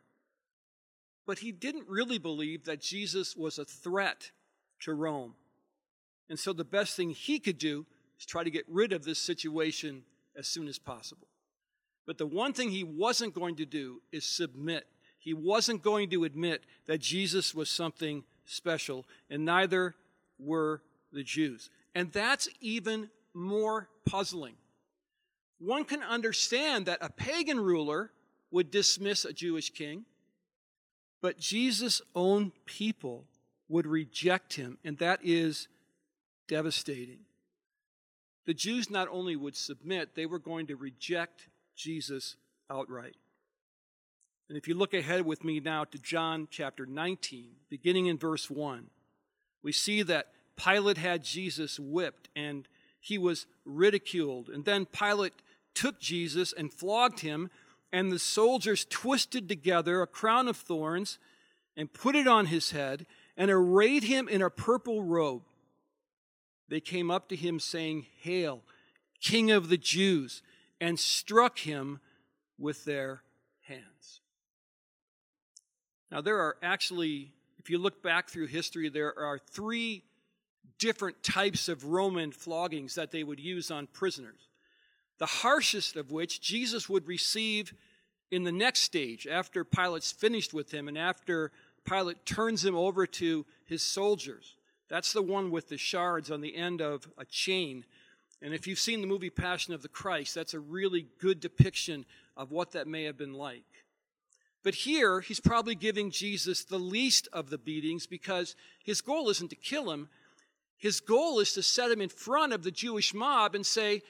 But 1.27 1.39
he 1.39 1.53
didn't 1.53 1.89
really 1.89 2.19
believe 2.19 2.65
that 2.65 2.81
Jesus 2.81 3.35
was 3.35 3.59
a 3.59 3.65
threat 3.65 4.31
to 4.81 4.93
Rome. 4.93 5.35
And 6.29 6.39
so 6.39 6.53
the 6.53 6.65
best 6.65 6.97
thing 6.97 7.11
he 7.11 7.39
could 7.39 7.59
do 7.59 7.87
is 8.19 8.27
try 8.27 8.45
to 8.45 8.51
get 8.51 8.65
rid 8.69 8.93
of 8.93 9.05
this 9.05 9.19
situation 9.19 10.03
as 10.37 10.47
soon 10.47 10.69
as 10.69 10.79
possible. 10.79 11.29
But 12.07 12.19
the 12.19 12.27
one 12.27 12.53
thing 12.53 12.71
he 12.71 12.85
wasn't 12.85 13.35
going 13.35 13.57
to 13.57 13.67
do 13.67 14.03
is 14.13 14.25
submit. 14.25 14.87
He 15.19 15.33
wasn't 15.33 15.83
going 15.83 16.11
to 16.11 16.25
admit 16.25 16.65
that 16.87 17.01
Jesus 17.01 17.55
was 17.55 17.71
something 17.71 18.25
special, 18.45 19.07
and 19.31 19.45
neither 19.45 19.95
were 20.39 20.83
the 21.13 21.23
Jews. 21.23 21.71
And 21.95 22.13
that's 22.13 22.49
even 22.61 23.09
more 23.33 23.89
puzzling. 24.05 24.57
One 25.59 25.85
can 25.85 26.03
understand 26.03 26.87
that 26.87 26.99
a 27.01 27.09
pagan 27.09 27.59
ruler 27.59 28.11
would 28.51 28.71
dismiss 28.71 29.25
a 29.25 29.33
Jewish 29.33 29.71
king, 29.71 30.05
but 31.23 31.39
Jesus' 31.39 32.03
own 32.15 32.53
people 32.67 33.25
would 33.69 33.87
reject 33.87 34.55
him, 34.55 34.77
and 34.85 34.99
that 34.99 35.21
is 35.23 35.69
devastating. 36.49 37.24
The 38.47 38.55
Jews 38.55 38.91
not 38.91 39.09
only 39.11 39.37
would 39.37 39.57
submit, 39.57 40.15
they 40.15 40.27
were 40.27 40.39
going 40.39 40.67
to 40.67 40.77
reject 40.77 41.49
Jesus 41.75 42.37
outright. 42.71 43.17
And 44.49 44.59
if 44.59 44.69
you 44.69 44.75
look 44.75 44.93
ahead 44.93 45.25
with 45.25 45.43
me 45.43 45.61
now 45.61 45.85
to 45.85 45.99
John 45.99 46.49
chapter 46.51 46.85
19, 46.85 47.53
beginning 47.71 48.07
in 48.07 48.19
verse 48.19 48.51
1, 48.51 48.87
we 49.63 49.73
see 49.73 50.03
that 50.03 50.29
Pilate 50.57 50.99
had 50.99 51.25
Jesus 51.25 51.81
whipped 51.81 52.29
and 52.37 52.69
he 53.01 53.19
was 53.19 53.47
ridiculed. 53.65 54.49
And 54.49 54.65
then 54.65 54.87
Pilate 54.87 55.35
took 55.75 55.99
Jesus 55.99 56.53
and 56.53 56.73
flogged 56.73 57.21
him, 57.21 57.51
and 57.93 58.11
the 58.11 58.19
soldiers 58.19 58.87
twisted 58.89 59.49
together 59.49 60.01
a 60.01 60.07
crown 60.07 60.49
of 60.49 60.57
thorns 60.57 61.19
and 61.77 61.93
put 61.93 62.15
it 62.15 62.27
on 62.27 62.47
his 62.47 62.71
head 62.71 63.07
and 63.37 63.51
arrayed 63.51 64.05
him 64.05 64.29
in 64.29 64.43
a 64.43 64.51
purple 64.51 65.03
robe. 65.03 65.43
They 66.69 66.81
came 66.81 67.11
up 67.11 67.29
to 67.29 67.37
him 67.37 67.61
saying, 67.61 68.07
Hail, 68.21 68.63
King 69.21 69.51
of 69.51 69.69
the 69.69 69.77
Jews, 69.77 70.43
and 70.81 70.99
struck 70.99 71.59
him 71.59 72.01
with 72.59 72.85
their 72.85 73.23
hands. 73.63 74.21
Now, 76.11 76.21
there 76.21 76.39
are 76.39 76.57
actually, 76.63 77.33
if 77.59 77.71
you 77.71 77.79
look 77.79 78.03
back 78.03 78.29
through 78.29 78.47
history, 78.47 78.89
there 78.89 79.19
are 79.19 79.39
three 79.39 80.05
different 80.79 81.23
types 81.23 81.69
of 81.69 81.85
Roman 81.85 82.31
floggings 82.33 82.95
that 82.95 83.11
they 83.11 83.25
would 83.25 83.41
use 83.41 83.71
on 83.71 83.87
prisoners. 83.89 84.49
The 85.19 85.27
harshest 85.27 85.97
of 85.97 86.11
which 86.11 86.41
Jesus 86.41 86.89
would 86.89 87.07
receive 87.07 87.75
in 88.31 88.43
the 88.43 88.53
next 88.53 88.81
stage, 88.81 89.27
after 89.27 89.65
Pilate's 89.65 90.11
finished 90.11 90.53
with 90.53 90.73
him 90.73 90.89
and 90.89 90.99
after 90.99 91.53
Pilate 91.85 92.25
turns 92.27 92.65
him 92.65 92.75
over 92.75 93.07
to 93.07 93.47
his 93.65 93.83
soldiers. 93.83 94.57
That's 94.95 95.13
the 95.13 95.23
one 95.23 95.51
with 95.51 95.71
the 95.71 95.77
shards 95.77 96.31
on 96.31 96.41
the 96.41 96.55
end 96.55 96.81
of 96.81 97.09
a 97.19 97.25
chain. 97.25 97.85
And 98.41 98.55
if 98.55 98.69
you've 98.69 98.79
seen 98.79 99.01
the 99.01 99.09
movie 99.09 99.29
Passion 99.29 99.75
of 99.75 99.83
the 99.83 99.89
Christ, 99.89 100.37
that's 100.37 100.55
a 100.55 100.61
really 100.61 101.09
good 101.21 101.41
depiction 101.41 102.07
of 102.37 102.53
what 102.53 102.71
that 102.71 102.87
may 102.87 103.03
have 103.03 103.19
been 103.19 103.35
like. 103.35 103.65
But 104.63 104.77
here, 104.77 105.21
he's 105.21 105.41
probably 105.41 105.75
giving 105.75 106.13
Jesus 106.13 106.63
the 106.63 106.79
least 106.79 107.27
of 107.33 107.51
the 107.51 107.59
beatings 107.59 108.07
because 108.07 108.55
his 108.85 109.01
goal 109.01 109.29
isn't 109.31 109.49
to 109.49 109.57
kill 109.57 109.91
him, 109.91 110.11
his 110.77 111.01
goal 111.01 111.41
is 111.41 111.53
to 111.55 111.63
set 111.65 111.91
him 111.91 112.01
in 112.01 112.09
front 112.09 112.53
of 112.53 112.63
the 112.63 112.71
Jewish 112.71 113.13
mob 113.13 113.57
and 113.57 113.67
say, 113.67 114.01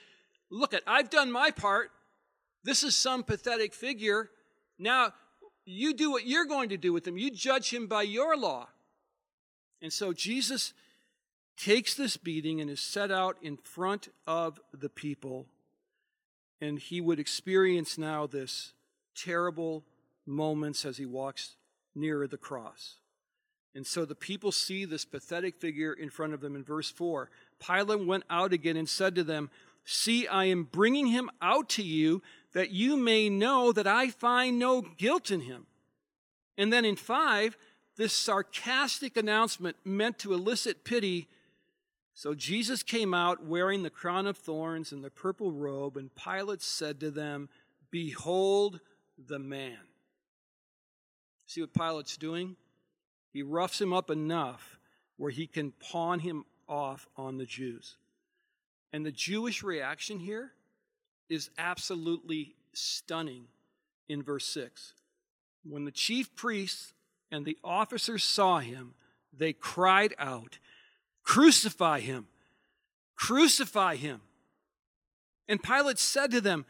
Look, 0.50 0.74
at, 0.74 0.82
I've 0.86 1.08
done 1.08 1.32
my 1.32 1.50
part. 1.50 1.92
This 2.62 2.84
is 2.84 2.94
some 2.94 3.22
pathetic 3.22 3.72
figure. 3.72 4.28
Now, 4.78 5.14
you 5.64 5.94
do 5.94 6.10
what 6.10 6.26
you're 6.26 6.44
going 6.44 6.68
to 6.68 6.76
do 6.76 6.92
with 6.92 7.08
him. 7.08 7.16
You 7.16 7.30
judge 7.30 7.72
him 7.72 7.86
by 7.86 8.02
your 8.02 8.36
law. 8.36 8.68
And 9.83 9.93
so 9.93 10.12
Jesus 10.12 10.73
takes 11.57 11.95
this 11.95 12.16
beating 12.16 12.61
and 12.61 12.71
is 12.71 12.81
set 12.81 13.11
out 13.11 13.37
in 13.43 13.57
front 13.57 14.09
of 14.26 14.61
the 14.73 14.88
people. 14.88 15.47
And 16.61 16.78
he 16.78 17.00
would 17.00 17.21
experience 17.21 17.99
now 17.99 18.26
this 18.26 18.73
terrible 19.14 19.85
moments 20.26 20.85
as 20.85 20.97
he 20.97 21.07
walks 21.07 21.57
nearer 21.95 22.26
the 22.26 22.37
cross. 22.37 22.97
And 23.75 23.87
so 23.87 24.04
the 24.04 24.14
people 24.14 24.52
see 24.52 24.85
this 24.85 25.04
pathetic 25.04 25.57
figure 25.57 25.93
in 25.93 26.09
front 26.09 26.33
of 26.33 26.40
them 26.40 26.54
in 26.54 26.62
verse 26.62 26.90
4. 26.90 27.28
Pilate 27.64 28.07
went 28.07 28.25
out 28.31 28.52
again 28.52 28.76
and 28.76 28.88
said 28.88 29.14
to 29.16 29.25
them, 29.25 29.50
See, 29.85 30.26
I 30.26 30.47
am 30.47 30.64
bringing 30.64 31.09
him 31.09 31.28
out 31.43 31.69
to 31.71 31.83
you 31.83 32.23
that 32.54 32.71
you 32.71 32.97
may 32.97 33.28
know 33.28 33.73
that 33.73 33.87
I 33.87 34.09
find 34.09 34.59
no 34.59 34.81
guilt 34.81 35.31
in 35.31 35.40
him. 35.40 35.66
And 36.57 36.73
then 36.73 36.85
in 36.85 36.97
5, 36.97 37.57
this 37.96 38.12
sarcastic 38.12 39.16
announcement 39.16 39.76
meant 39.84 40.18
to 40.20 40.34
elicit 40.34 40.84
pity. 40.84 41.28
So 42.12 42.34
Jesus 42.34 42.82
came 42.82 43.14
out 43.14 43.44
wearing 43.44 43.82
the 43.82 43.90
crown 43.90 44.26
of 44.26 44.36
thorns 44.36 44.92
and 44.92 45.04
the 45.04 45.10
purple 45.10 45.52
robe, 45.52 45.96
and 45.96 46.10
Pilate 46.14 46.62
said 46.62 47.00
to 47.00 47.10
them, 47.10 47.48
Behold 47.90 48.80
the 49.28 49.38
man. 49.38 49.78
See 51.46 51.60
what 51.60 51.74
Pilate's 51.74 52.16
doing? 52.16 52.56
He 53.32 53.42
roughs 53.42 53.80
him 53.80 53.92
up 53.92 54.10
enough 54.10 54.78
where 55.16 55.30
he 55.30 55.46
can 55.46 55.72
pawn 55.72 56.20
him 56.20 56.44
off 56.68 57.08
on 57.16 57.38
the 57.38 57.46
Jews. 57.46 57.96
And 58.92 59.04
the 59.04 59.12
Jewish 59.12 59.62
reaction 59.62 60.18
here 60.18 60.52
is 61.28 61.50
absolutely 61.58 62.54
stunning 62.72 63.46
in 64.08 64.22
verse 64.22 64.46
6. 64.46 64.94
When 65.64 65.84
the 65.84 65.90
chief 65.90 66.34
priests 66.34 66.92
and 67.31 67.45
the 67.45 67.59
officers 67.64 68.25
saw 68.25 68.59
him, 68.59 68.95
they 69.37 69.52
cried 69.52 70.14
out, 70.19 70.59
Crucify 71.23 72.00
him! 72.00 72.26
Crucify 73.16 73.97
him! 73.97 74.21
And 75.49 75.62
Pilate 75.62 75.99
said 75.99 76.31
to 76.31 76.40
them, 76.40 76.64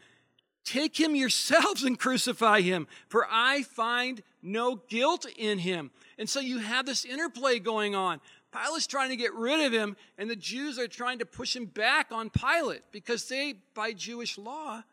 Take 0.63 0.99
him 0.99 1.15
yourselves 1.15 1.83
and 1.83 1.97
crucify 1.97 2.61
him, 2.61 2.87
for 3.07 3.27
I 3.29 3.61
find 3.61 4.23
no 4.41 4.81
guilt 4.89 5.27
in 5.37 5.59
him. 5.59 5.91
And 6.17 6.27
so 6.27 6.39
you 6.39 6.57
have 6.57 6.87
this 6.87 7.05
interplay 7.05 7.59
going 7.59 7.93
on. 7.93 8.19
Pilate's 8.51 8.87
trying 8.87 9.09
to 9.09 9.15
get 9.15 9.33
rid 9.33 9.65
of 9.65 9.73
him, 9.73 9.95
and 10.17 10.29
the 10.29 10.35
Jews 10.35 10.79
are 10.79 10.87
trying 10.87 11.19
to 11.19 11.25
push 11.25 11.55
him 11.55 11.65
back 11.65 12.11
on 12.11 12.29
Pilate 12.29 12.83
because 12.91 13.27
they, 13.27 13.55
by 13.73 13.91
Jewish 13.93 14.37
law, 14.37 14.83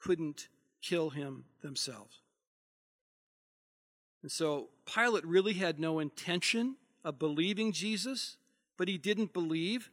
couldn't 0.00 0.48
kill 0.82 1.10
him 1.10 1.44
themselves. 1.62 2.20
And 4.22 4.32
so 4.32 4.70
Pilate 4.92 5.24
really 5.26 5.54
had 5.54 5.78
no 5.78 5.98
intention 5.98 6.76
of 7.04 7.18
believing 7.18 7.72
Jesus, 7.72 8.36
but 8.76 8.88
he 8.88 8.98
didn't 8.98 9.32
believe 9.32 9.90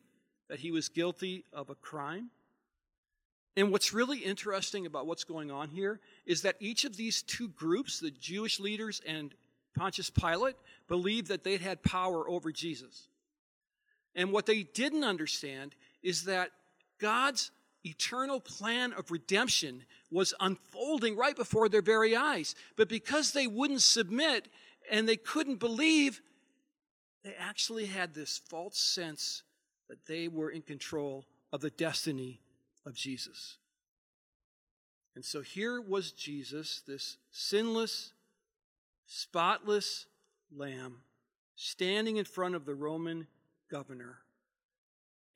that 0.50 0.60
he 0.60 0.72
was 0.72 0.90
guilty 0.90 1.46
of 1.52 1.70
a 1.70 1.76
crime. 1.76 2.30
And 3.56 3.72
what's 3.72 3.94
really 3.94 4.20
interesting 4.20 4.86
about 4.86 5.06
what's 5.06 5.24
going 5.24 5.52
on 5.52 5.70
here 5.70 6.00
is 6.26 6.42
that 6.42 6.56
each 6.60 6.86
of 6.86 6.98
these 6.98 7.22
two 7.22 7.50
groups, 7.50 8.00
the 8.00 8.12
Jewish 8.12 8.60
leaders 8.60 9.02
and 9.06 9.34
Pontius 9.76 10.10
Pilate, 10.10 10.56
believed 10.88 11.28
that 11.28 11.44
they'd 11.44 11.62
had 11.62 11.84
power 11.84 12.28
over 12.28 12.52
Jesus. 12.52 13.08
And 14.16 14.32
what 14.32 14.46
they 14.46 14.64
didn't 14.64 15.04
understand 15.04 15.76
is 16.02 16.26
that 16.26 16.52
God's 17.00 17.52
eternal 17.86 18.40
plan 18.40 18.94
of 18.94 19.12
redemption 19.12 19.84
was 20.10 20.34
unfolding 20.40 21.16
right 21.16 21.36
before 21.36 21.70
their 21.70 21.82
very 21.82 22.16
eyes. 22.16 22.56
But 22.76 22.90
because 22.90 23.34
they 23.34 23.48
wouldn't 23.48 23.82
submit 23.82 24.48
and 24.92 25.08
they 25.08 25.18
couldn't 25.18 25.60
believe, 25.60 26.22
they 27.24 27.36
actually 27.40 27.86
had 27.86 28.14
this 28.14 28.42
false 28.50 28.78
sense 28.78 29.44
that 29.90 30.06
they 30.08 30.28
were 30.28 30.50
in 30.50 30.62
control 30.62 31.26
of 31.52 31.62
the 31.62 31.70
destiny 31.70 32.42
of 32.86 32.96
Jesus. 32.96 33.58
And 35.16 35.24
so 35.24 35.42
here 35.42 35.80
was 35.80 36.12
Jesus, 36.12 36.82
this 36.88 37.18
sinless, 37.32 38.14
spotless 39.06 40.08
lamb, 40.56 40.98
standing 41.56 42.18
in 42.18 42.26
front 42.26 42.56
of 42.56 42.66
the 42.66 42.74
Roman 42.74 43.28
governor, 43.70 44.18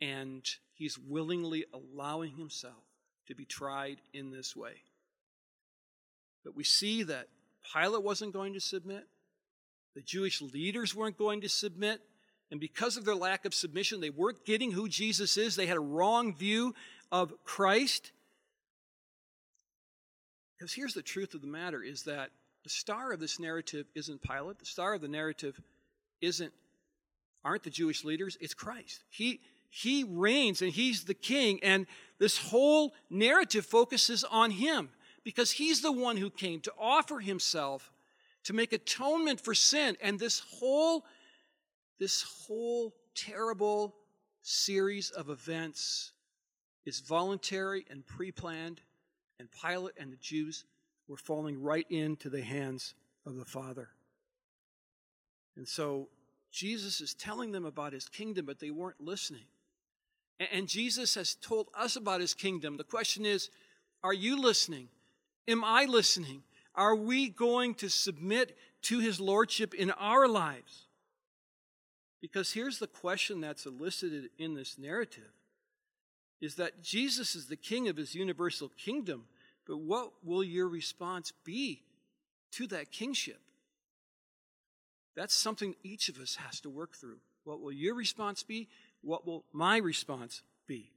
and 0.01 0.44
he's 0.74 0.98
willingly 0.98 1.66
allowing 1.74 2.36
himself 2.36 2.84
to 3.27 3.36
be 3.36 3.46
tried 3.46 3.98
in 4.13 4.32
this 4.32 4.56
way. 4.56 4.82
But 6.44 6.56
we 6.56 6.63
see 6.63 7.04
that 7.04 7.27
Pilate 7.74 8.04
wasn't 8.04 8.34
going 8.34 8.54
to 8.54 8.60
submit, 8.60 9.06
the 9.98 10.04
Jewish 10.04 10.44
leaders 10.44 10.94
weren't 10.94 11.18
going 11.18 11.42
to 11.42 11.50
submit, 11.50 12.01
and 12.51 12.60
because 12.60 12.98
of 12.98 13.06
their 13.06 13.16
lack 13.16 13.46
of 13.46 13.56
submission, 13.56 14.00
they 14.00 14.12
weren't 14.12 14.46
getting 14.46 14.72
who 14.72 14.88
Jesus 14.88 15.38
is. 15.38 15.56
They 15.56 15.66
had 15.66 15.75
a 15.75 15.80
wrong 15.80 16.36
view 16.36 16.75
of 17.12 17.34
Christ. 17.44 18.12
Because 20.56 20.72
here's 20.72 20.94
the 20.94 21.01
truth 21.01 21.34
of 21.34 21.42
the 21.42 21.48
matter 21.48 21.82
is 21.82 22.04
that 22.04 22.30
the 22.63 22.70
star 22.70 23.12
of 23.12 23.20
this 23.20 23.39
narrative 23.39 23.88
isn't 23.96 24.22
Pilate. 24.22 24.60
The 24.60 24.66
star 24.66 24.94
of 24.94 25.01
the 25.01 25.08
narrative 25.08 25.60
isn't 26.22 26.54
aren't 27.44 27.63
the 27.63 27.72
Jewish 27.72 28.04
leaders, 28.04 28.38
it's 28.39 28.54
Christ. 28.54 29.04
He 29.10 29.39
he 29.72 30.04
reigns 30.04 30.62
and 30.62 30.72
he's 30.72 31.06
the 31.06 31.16
king 31.16 31.60
and 31.63 31.88
this 32.20 32.38
whole 32.38 32.94
narrative 33.10 33.66
focuses 33.66 34.24
on 34.24 34.51
him 34.51 34.89
because 35.24 35.54
he's 35.54 35.82
the 35.82 35.92
one 35.92 36.18
who 36.18 36.30
came 36.30 36.60
to 36.62 36.74
offer 36.80 37.20
himself 37.20 37.92
to 38.48 38.54
make 38.54 38.72
atonement 38.72 39.42
for 39.42 39.54
sin 39.54 39.98
and 40.01 40.18
this 40.18 40.39
whole 40.39 41.04
this 42.00 42.22
whole 42.22 42.96
terrible 43.13 43.94
series 44.42 45.10
of 45.10 45.30
events 45.30 46.13
is 46.86 47.01
voluntary 47.01 47.86
and 47.89 48.06
pre-planned 48.06 48.80
and 49.38 49.50
Pilate 49.51 49.96
and 50.00 50.13
the 50.13 50.18
Jews 50.18 50.63
were 51.10 51.18
falling 51.18 51.62
right 51.62 51.86
into 51.89 52.30
the 52.30 52.42
hands 52.42 52.94
of 53.25 53.36
the 53.36 53.44
Father. 53.44 53.89
And 55.58 55.68
so 55.68 56.08
Jesus 56.50 57.01
is 57.01 57.13
telling 57.13 57.51
them 57.51 57.66
about 57.66 57.92
his 57.92 58.08
kingdom, 58.08 58.46
but 58.46 58.60
they 58.60 58.72
weren't 58.72 59.01
listening. 59.01 59.48
And 60.54 60.70
Jesus 60.70 61.16
has 61.16 61.36
told 61.36 61.68
us 61.77 61.98
about 61.98 62.22
his 62.22 62.34
kingdom. 62.34 62.77
The 62.77 62.86
question 62.86 63.25
is 63.25 63.50
are 64.06 64.13
you 64.13 64.42
listening? 64.42 64.88
Am 65.50 65.66
I 65.66 65.84
listening? 65.84 66.44
Are 66.77 66.96
we 66.96 67.27
going 67.27 67.74
to 67.75 67.89
submit 67.89 68.55
to 68.84 69.00
his 69.00 69.19
lordship 69.19 69.74
in 69.74 69.91
our 69.91 70.27
lives? 70.27 70.86
Because 72.22 72.53
here's 72.53 72.79
the 72.79 72.88
question 72.88 73.41
that's 73.41 73.65
elicited 73.65 74.29
in 74.38 74.53
this 74.53 74.77
narrative 74.77 75.34
is 76.39 76.55
that 76.55 76.84
Jesus 76.84 77.36
is 77.36 77.48
the 77.48 77.55
king 77.55 77.88
of 77.88 77.98
his 77.98 78.13
universal 78.13 78.69
kingdom, 78.69 79.24
but 79.65 79.79
what 79.79 80.12
will 80.24 80.43
your 80.43 80.67
response 80.67 81.34
be 81.43 81.81
to 82.51 82.68
that 82.68 82.92
kingship? 82.92 83.40
That's 85.16 85.33
something 85.33 85.74
each 85.81 86.09
of 86.09 86.20
us 86.20 86.35
has 86.35 86.61
to 86.61 86.70
work 86.70 86.96
through. 86.96 87.18
What 87.44 87.59
will 87.59 87.72
your 87.72 87.96
response 87.96 88.44
be? 88.44 88.68
What 89.01 89.25
will 89.25 89.46
my 89.51 89.77
response 89.77 90.44
be? 90.68 90.92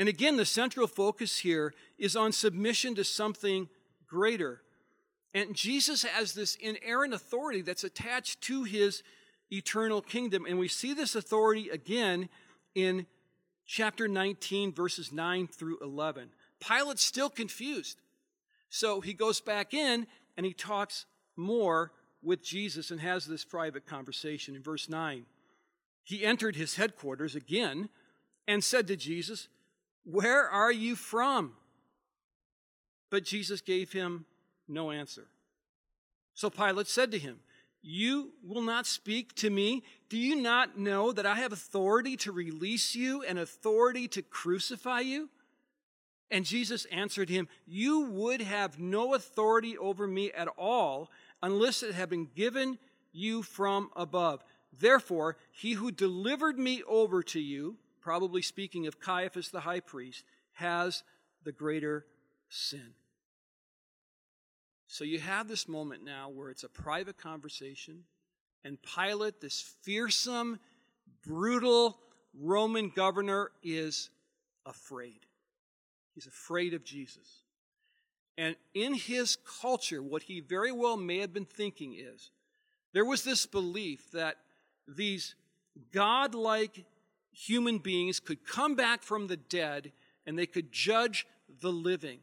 And 0.00 0.08
again, 0.08 0.36
the 0.36 0.46
central 0.46 0.88
focus 0.88 1.38
here 1.38 1.72
is 1.96 2.16
on 2.16 2.32
submission 2.32 2.96
to 2.96 3.04
something 3.04 3.68
greater. 4.08 4.62
And 5.34 5.54
Jesus 5.54 6.02
has 6.02 6.32
this 6.32 6.56
inerrant 6.56 7.14
authority 7.14 7.62
that's 7.62 7.84
attached 7.84 8.40
to 8.42 8.64
his 8.64 9.02
eternal 9.52 10.02
kingdom. 10.02 10.44
And 10.48 10.58
we 10.58 10.68
see 10.68 10.92
this 10.92 11.14
authority 11.14 11.68
again 11.68 12.28
in 12.74 13.06
chapter 13.66 14.08
19, 14.08 14.72
verses 14.72 15.12
9 15.12 15.46
through 15.46 15.78
11. 15.80 16.30
Pilate's 16.60 17.04
still 17.04 17.30
confused. 17.30 17.98
So 18.68 19.00
he 19.00 19.14
goes 19.14 19.40
back 19.40 19.74
in 19.74 20.06
and 20.36 20.44
he 20.44 20.52
talks 20.52 21.06
more 21.36 21.92
with 22.22 22.42
Jesus 22.42 22.90
and 22.90 23.00
has 23.00 23.26
this 23.26 23.44
private 23.44 23.86
conversation. 23.86 24.54
In 24.54 24.62
verse 24.62 24.88
9, 24.88 25.24
he 26.02 26.24
entered 26.24 26.56
his 26.56 26.76
headquarters 26.76 27.34
again 27.34 27.88
and 28.46 28.62
said 28.62 28.86
to 28.88 28.96
Jesus, 28.96 29.48
Where 30.04 30.48
are 30.48 30.72
you 30.72 30.96
from? 30.96 31.52
But 33.10 33.24
Jesus 33.24 33.60
gave 33.60 33.92
him 33.92 34.26
no 34.70 34.90
answer. 34.90 35.26
So 36.34 36.48
Pilate 36.48 36.86
said 36.86 37.10
to 37.12 37.18
him, 37.18 37.40
You 37.82 38.32
will 38.42 38.62
not 38.62 38.86
speak 38.86 39.34
to 39.36 39.50
me? 39.50 39.82
Do 40.08 40.16
you 40.16 40.40
not 40.40 40.78
know 40.78 41.12
that 41.12 41.26
I 41.26 41.34
have 41.36 41.52
authority 41.52 42.16
to 42.18 42.32
release 42.32 42.94
you 42.94 43.22
and 43.22 43.38
authority 43.38 44.08
to 44.08 44.22
crucify 44.22 45.00
you? 45.00 45.28
And 46.30 46.44
Jesus 46.44 46.84
answered 46.86 47.28
him, 47.28 47.48
You 47.66 48.02
would 48.02 48.40
have 48.40 48.78
no 48.78 49.14
authority 49.14 49.76
over 49.76 50.06
me 50.06 50.30
at 50.32 50.48
all 50.56 51.10
unless 51.42 51.82
it 51.82 51.94
had 51.94 52.08
been 52.08 52.28
given 52.34 52.78
you 53.12 53.42
from 53.42 53.90
above. 53.96 54.44
Therefore, 54.78 55.36
he 55.50 55.72
who 55.72 55.90
delivered 55.90 56.58
me 56.58 56.82
over 56.86 57.22
to 57.24 57.40
you, 57.40 57.76
probably 58.00 58.42
speaking 58.42 58.86
of 58.86 59.00
Caiaphas 59.00 59.50
the 59.50 59.60
high 59.60 59.80
priest, 59.80 60.24
has 60.52 61.02
the 61.42 61.52
greater 61.52 62.06
sin. 62.48 62.94
So 64.92 65.04
you 65.04 65.20
have 65.20 65.46
this 65.46 65.68
moment 65.68 66.04
now 66.04 66.30
where 66.30 66.50
it's 66.50 66.64
a 66.64 66.68
private 66.68 67.16
conversation, 67.16 68.02
and 68.64 68.76
Pilate, 68.82 69.40
this 69.40 69.76
fearsome, 69.82 70.58
brutal 71.24 71.96
Roman 72.36 72.88
governor, 72.88 73.52
is 73.62 74.10
afraid. 74.66 75.20
He's 76.12 76.26
afraid 76.26 76.74
of 76.74 76.82
Jesus. 76.82 77.44
And 78.36 78.56
in 78.74 78.94
his 78.94 79.38
culture, 79.60 80.02
what 80.02 80.24
he 80.24 80.40
very 80.40 80.72
well 80.72 80.96
may 80.96 81.18
have 81.18 81.32
been 81.32 81.44
thinking 81.44 81.94
is 81.94 82.32
there 82.92 83.04
was 83.04 83.22
this 83.22 83.46
belief 83.46 84.10
that 84.10 84.38
these 84.88 85.36
godlike 85.92 86.84
human 87.30 87.78
beings 87.78 88.18
could 88.18 88.44
come 88.44 88.74
back 88.74 89.04
from 89.04 89.28
the 89.28 89.36
dead 89.36 89.92
and 90.26 90.36
they 90.36 90.46
could 90.46 90.72
judge 90.72 91.28
the 91.60 91.70
living. 91.70 92.18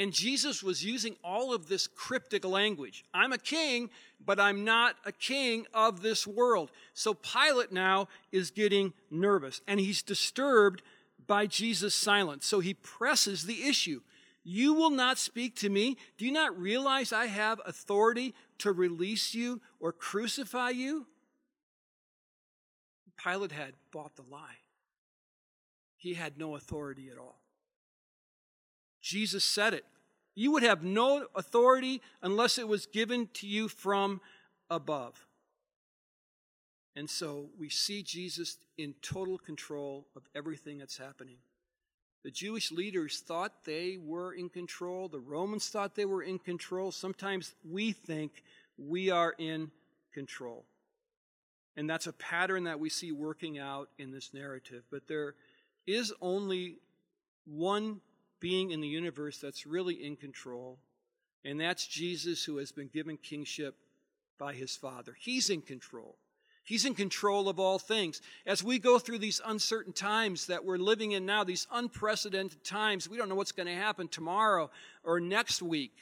And 0.00 0.14
Jesus 0.14 0.62
was 0.62 0.82
using 0.82 1.16
all 1.22 1.52
of 1.52 1.68
this 1.68 1.86
cryptic 1.86 2.42
language. 2.46 3.04
I'm 3.12 3.34
a 3.34 3.38
king, 3.38 3.90
but 4.24 4.40
I'm 4.40 4.64
not 4.64 4.96
a 5.04 5.12
king 5.12 5.66
of 5.74 6.00
this 6.00 6.26
world. 6.26 6.70
So 6.94 7.12
Pilate 7.12 7.70
now 7.70 8.08
is 8.32 8.50
getting 8.50 8.94
nervous 9.10 9.60
and 9.68 9.78
he's 9.78 10.02
disturbed 10.02 10.80
by 11.26 11.44
Jesus' 11.44 11.94
silence. 11.94 12.46
So 12.46 12.60
he 12.60 12.72
presses 12.72 13.44
the 13.44 13.64
issue. 13.64 14.00
You 14.42 14.72
will 14.72 14.88
not 14.88 15.18
speak 15.18 15.54
to 15.56 15.68
me. 15.68 15.98
Do 16.16 16.24
you 16.24 16.32
not 16.32 16.58
realize 16.58 17.12
I 17.12 17.26
have 17.26 17.60
authority 17.66 18.34
to 18.60 18.72
release 18.72 19.34
you 19.34 19.60
or 19.80 19.92
crucify 19.92 20.70
you? 20.70 21.08
Pilate 23.22 23.52
had 23.52 23.74
bought 23.92 24.16
the 24.16 24.24
lie. 24.30 24.60
He 25.98 26.14
had 26.14 26.38
no 26.38 26.56
authority 26.56 27.10
at 27.10 27.18
all. 27.18 27.42
Jesus 29.10 29.42
said 29.42 29.74
it. 29.74 29.84
You 30.36 30.52
would 30.52 30.62
have 30.62 30.84
no 30.84 31.26
authority 31.34 32.00
unless 32.22 32.58
it 32.58 32.68
was 32.68 32.86
given 32.86 33.28
to 33.34 33.46
you 33.48 33.66
from 33.66 34.20
above. 34.70 35.26
And 36.94 37.10
so 37.10 37.48
we 37.58 37.68
see 37.70 38.04
Jesus 38.04 38.56
in 38.78 38.94
total 39.02 39.36
control 39.36 40.06
of 40.14 40.22
everything 40.32 40.78
that's 40.78 40.96
happening. 40.96 41.38
The 42.22 42.30
Jewish 42.30 42.70
leaders 42.70 43.18
thought 43.26 43.64
they 43.64 43.98
were 44.00 44.32
in 44.32 44.48
control. 44.48 45.08
The 45.08 45.18
Romans 45.18 45.68
thought 45.68 45.96
they 45.96 46.04
were 46.04 46.22
in 46.22 46.38
control. 46.38 46.92
Sometimes 46.92 47.54
we 47.68 47.90
think 47.90 48.44
we 48.78 49.10
are 49.10 49.34
in 49.38 49.72
control. 50.14 50.64
And 51.76 51.90
that's 51.90 52.06
a 52.06 52.12
pattern 52.12 52.64
that 52.64 52.78
we 52.78 52.90
see 52.90 53.10
working 53.10 53.58
out 53.58 53.88
in 53.98 54.12
this 54.12 54.30
narrative. 54.32 54.84
But 54.88 55.08
there 55.08 55.34
is 55.84 56.12
only 56.20 56.76
one 57.44 58.00
being 58.40 58.70
in 58.70 58.80
the 58.80 58.88
universe 58.88 59.38
that's 59.38 59.66
really 59.66 59.94
in 59.94 60.16
control, 60.16 60.78
and 61.44 61.60
that's 61.60 61.86
Jesus, 61.86 62.44
who 62.44 62.56
has 62.56 62.72
been 62.72 62.88
given 62.88 63.16
kingship 63.16 63.76
by 64.38 64.54
his 64.54 64.74
Father. 64.74 65.14
He's 65.18 65.50
in 65.50 65.62
control. 65.62 66.16
He's 66.62 66.84
in 66.84 66.94
control 66.94 67.48
of 67.48 67.58
all 67.58 67.78
things. 67.78 68.20
As 68.46 68.62
we 68.62 68.78
go 68.78 68.98
through 68.98 69.18
these 69.18 69.40
uncertain 69.44 69.92
times 69.92 70.46
that 70.46 70.64
we're 70.64 70.76
living 70.76 71.12
in 71.12 71.26
now, 71.26 71.42
these 71.42 71.66
unprecedented 71.72 72.62
times, 72.64 73.08
we 73.08 73.16
don't 73.16 73.28
know 73.28 73.34
what's 73.34 73.52
going 73.52 73.66
to 73.66 73.74
happen 73.74 74.08
tomorrow 74.08 74.70
or 75.02 75.20
next 75.20 75.62
week. 75.62 75.96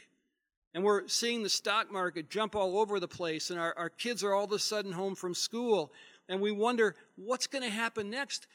And 0.75 0.85
we're 0.85 1.09
seeing 1.09 1.43
the 1.43 1.49
stock 1.49 1.91
market 1.91 2.29
jump 2.29 2.55
all 2.55 2.79
over 2.79 3.01
the 3.01 3.09
place, 3.09 3.51
and 3.51 3.59
our, 3.59 3.75
our 3.79 3.89
kids 3.89 4.23
are 4.23 4.35
all 4.35 4.45
of 4.45 4.53
a 4.53 4.59
sudden 4.59 4.93
home 4.93 5.15
from 5.15 5.35
school, 5.35 5.93
and 6.29 6.41
we 6.41 6.53
wonder 6.53 6.95
what's 7.17 7.47
going 7.47 7.65
to 7.65 7.71
happen 7.71 8.11
next. 8.11 8.47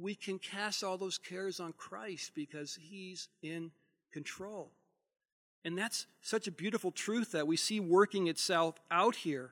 We 0.00 0.14
can 0.14 0.38
cast 0.38 0.84
all 0.84 0.98
those 0.98 1.18
cares 1.18 1.60
on 1.60 1.72
Christ 1.72 2.32
because 2.34 2.78
He's 2.80 3.28
in 3.42 3.70
control. 4.12 4.70
And 5.64 5.76
that's 5.76 6.06
such 6.20 6.46
a 6.46 6.52
beautiful 6.52 6.92
truth 6.92 7.32
that 7.32 7.46
we 7.46 7.56
see 7.56 7.80
working 7.80 8.28
itself 8.28 8.76
out 8.90 9.16
here. 9.16 9.50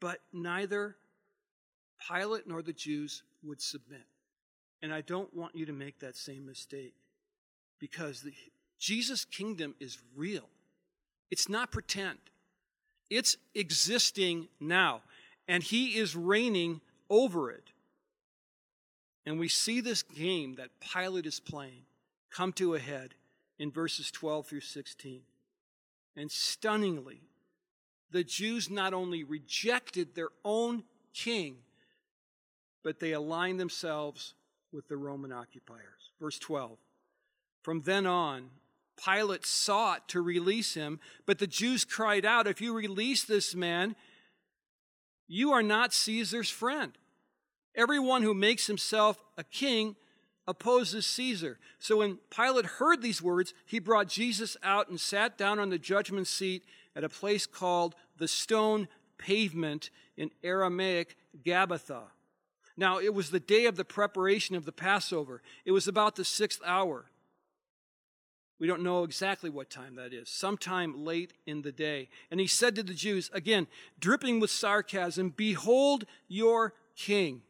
But 0.00 0.20
neither 0.32 0.96
Pilate 2.08 2.46
nor 2.46 2.62
the 2.62 2.72
Jews 2.72 3.22
would 3.42 3.60
submit. 3.60 4.04
And 4.82 4.92
I 4.92 5.00
don't 5.00 5.34
want 5.34 5.54
you 5.54 5.66
to 5.66 5.72
make 5.72 6.00
that 6.00 6.16
same 6.16 6.44
mistake 6.44 6.94
because 7.78 8.22
the, 8.22 8.32
Jesus' 8.78 9.24
kingdom 9.24 9.74
is 9.80 9.98
real, 10.14 10.48
it's 11.30 11.48
not 11.48 11.70
pretend, 11.70 12.18
it's 13.10 13.36
existing 13.54 14.48
now. 14.60 15.02
And 15.46 15.62
he 15.62 15.98
is 15.98 16.16
reigning 16.16 16.80
over 17.10 17.50
it. 17.50 17.70
And 19.26 19.38
we 19.38 19.48
see 19.48 19.80
this 19.80 20.02
game 20.02 20.56
that 20.56 20.70
Pilate 20.80 21.26
is 21.26 21.40
playing 21.40 21.84
come 22.30 22.52
to 22.52 22.74
a 22.74 22.78
head 22.78 23.14
in 23.58 23.70
verses 23.70 24.10
12 24.10 24.46
through 24.46 24.60
16. 24.60 25.20
And 26.16 26.30
stunningly, 26.30 27.22
the 28.10 28.24
Jews 28.24 28.70
not 28.70 28.92
only 28.92 29.24
rejected 29.24 30.14
their 30.14 30.30
own 30.44 30.84
king, 31.12 31.56
but 32.82 33.00
they 33.00 33.12
aligned 33.12 33.58
themselves 33.58 34.34
with 34.72 34.88
the 34.88 34.96
Roman 34.96 35.32
occupiers. 35.32 36.10
Verse 36.20 36.38
12 36.38 36.76
From 37.62 37.82
then 37.82 38.06
on, 38.06 38.50
Pilate 39.02 39.46
sought 39.46 40.08
to 40.10 40.20
release 40.20 40.74
him, 40.74 41.00
but 41.26 41.38
the 41.38 41.46
Jews 41.46 41.84
cried 41.84 42.24
out, 42.24 42.46
If 42.46 42.60
you 42.60 42.74
release 42.74 43.24
this 43.24 43.54
man, 43.54 43.96
you 45.26 45.52
are 45.52 45.62
not 45.62 45.92
Caesar's 45.92 46.50
friend. 46.50 46.92
Everyone 47.74 48.22
who 48.22 48.34
makes 48.34 48.66
himself 48.66 49.22
a 49.36 49.44
king 49.44 49.96
opposes 50.46 51.06
Caesar. 51.06 51.58
So 51.78 51.98
when 51.98 52.18
Pilate 52.30 52.66
heard 52.66 53.02
these 53.02 53.22
words, 53.22 53.54
he 53.64 53.78
brought 53.78 54.08
Jesus 54.08 54.56
out 54.62 54.88
and 54.88 55.00
sat 55.00 55.38
down 55.38 55.58
on 55.58 55.70
the 55.70 55.78
judgment 55.78 56.26
seat 56.26 56.64
at 56.94 57.04
a 57.04 57.08
place 57.08 57.46
called 57.46 57.94
the 58.18 58.28
stone 58.28 58.88
pavement 59.18 59.90
in 60.16 60.30
Aramaic 60.42 61.16
Gabbatha. 61.44 62.02
Now, 62.76 62.98
it 62.98 63.14
was 63.14 63.30
the 63.30 63.40
day 63.40 63.66
of 63.66 63.76
the 63.76 63.84
preparation 63.84 64.56
of 64.56 64.64
the 64.64 64.72
Passover. 64.72 65.42
It 65.64 65.70
was 65.72 65.88
about 65.88 66.16
the 66.16 66.24
sixth 66.24 66.60
hour. 66.64 67.06
We 68.58 68.66
don't 68.66 68.82
know 68.82 69.04
exactly 69.04 69.50
what 69.50 69.70
time 69.70 69.96
that 69.96 70.12
is, 70.12 70.28
sometime 70.28 71.04
late 71.04 71.32
in 71.46 71.62
the 71.62 71.72
day. 71.72 72.08
And 72.30 72.40
he 72.40 72.46
said 72.46 72.74
to 72.76 72.82
the 72.82 72.94
Jews, 72.94 73.30
again, 73.32 73.66
dripping 73.98 74.40
with 74.40 74.50
sarcasm, 74.50 75.30
Behold 75.36 76.04
your 76.28 76.74
king. 76.96 77.42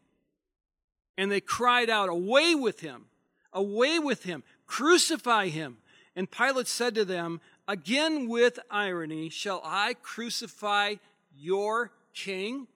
And 1.16 1.31
they 1.31 1.40
cried 1.40 1.90
out, 1.90 2.09
Away 2.09 2.55
with 2.55 2.81
him! 2.81 3.07
Away 3.53 3.98
with 3.98 4.24
him! 4.24 4.42
Crucify 4.66 5.48
him! 5.48 5.79
And 6.16 6.31
Pilate 6.31 6.68
said 6.68 6.94
to 6.94 7.05
them, 7.05 7.40
Again 7.66 8.29
with 8.29 8.59
irony, 8.70 9.29
Shall 9.29 9.61
I 9.64 9.94
crucify 10.03 10.96
your 11.37 11.92
king? 12.12 12.66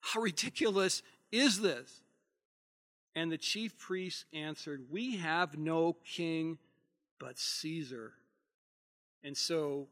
How 0.00 0.20
ridiculous 0.20 1.02
is 1.32 1.60
this? 1.60 2.02
And 3.14 3.30
the 3.30 3.38
chief 3.38 3.78
priests 3.78 4.24
answered, 4.32 4.84
We 4.90 5.16
have 5.16 5.56
no 5.56 5.96
king 6.04 6.58
but 7.18 7.38
Caesar. 7.38 8.12
And 9.22 9.36
so 9.36 9.88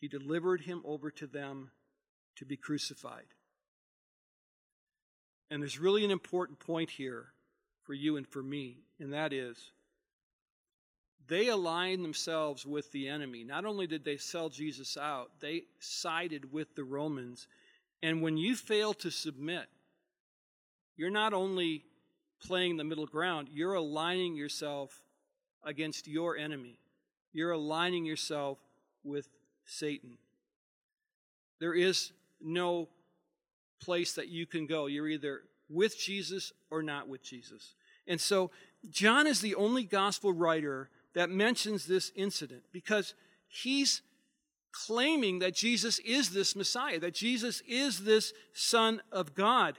he 0.00 0.08
delivered 0.08 0.62
him 0.62 0.82
over 0.84 1.10
to 1.12 1.26
them 1.26 1.70
to 2.36 2.44
be 2.44 2.56
crucified. 2.56 3.26
And 5.50 5.60
there's 5.62 5.78
really 5.78 6.04
an 6.04 6.10
important 6.10 6.58
point 6.58 6.90
here 6.90 7.26
for 7.82 7.94
you 7.94 8.16
and 8.16 8.26
for 8.26 8.42
me, 8.42 8.78
and 9.00 9.12
that 9.12 9.32
is 9.32 9.72
they 11.30 11.46
aligned 11.46 12.04
themselves 12.04 12.66
with 12.66 12.90
the 12.90 13.08
enemy. 13.08 13.44
Not 13.44 13.64
only 13.64 13.86
did 13.86 14.04
they 14.04 14.16
sell 14.16 14.48
Jesus 14.48 14.96
out, 14.96 15.30
they 15.40 15.62
sided 15.78 16.52
with 16.52 16.74
the 16.74 16.82
Romans. 16.82 17.46
And 18.02 18.20
when 18.20 18.36
you 18.36 18.56
fail 18.56 18.92
to 18.94 19.10
submit, 19.10 19.66
you're 20.96 21.08
not 21.08 21.32
only 21.32 21.84
playing 22.44 22.76
the 22.76 22.84
middle 22.84 23.06
ground, 23.06 23.48
you're 23.52 23.74
aligning 23.74 24.34
yourself 24.34 25.04
against 25.62 26.08
your 26.08 26.36
enemy. 26.36 26.78
You're 27.32 27.52
aligning 27.52 28.04
yourself 28.04 28.58
with 29.04 29.28
Satan. 29.64 30.18
There 31.60 31.74
is 31.74 32.10
no 32.40 32.88
place 33.80 34.12
that 34.14 34.28
you 34.28 34.46
can 34.46 34.66
go. 34.66 34.86
You're 34.86 35.08
either 35.08 35.42
with 35.68 35.98
Jesus 35.98 36.52
or 36.70 36.82
not 36.82 37.08
with 37.08 37.22
Jesus. 37.22 37.74
And 38.06 38.20
so, 38.20 38.50
John 38.90 39.26
is 39.26 39.40
the 39.40 39.54
only 39.54 39.84
gospel 39.84 40.32
writer 40.32 40.90
that 41.14 41.30
mentions 41.30 41.86
this 41.86 42.12
incident 42.14 42.62
because 42.72 43.14
he's 43.48 44.02
claiming 44.72 45.40
that 45.40 45.54
Jesus 45.54 45.98
is 46.00 46.30
this 46.30 46.54
Messiah, 46.54 47.00
that 47.00 47.14
Jesus 47.14 47.62
is 47.68 48.04
this 48.04 48.32
Son 48.52 49.00
of 49.10 49.34
God. 49.34 49.76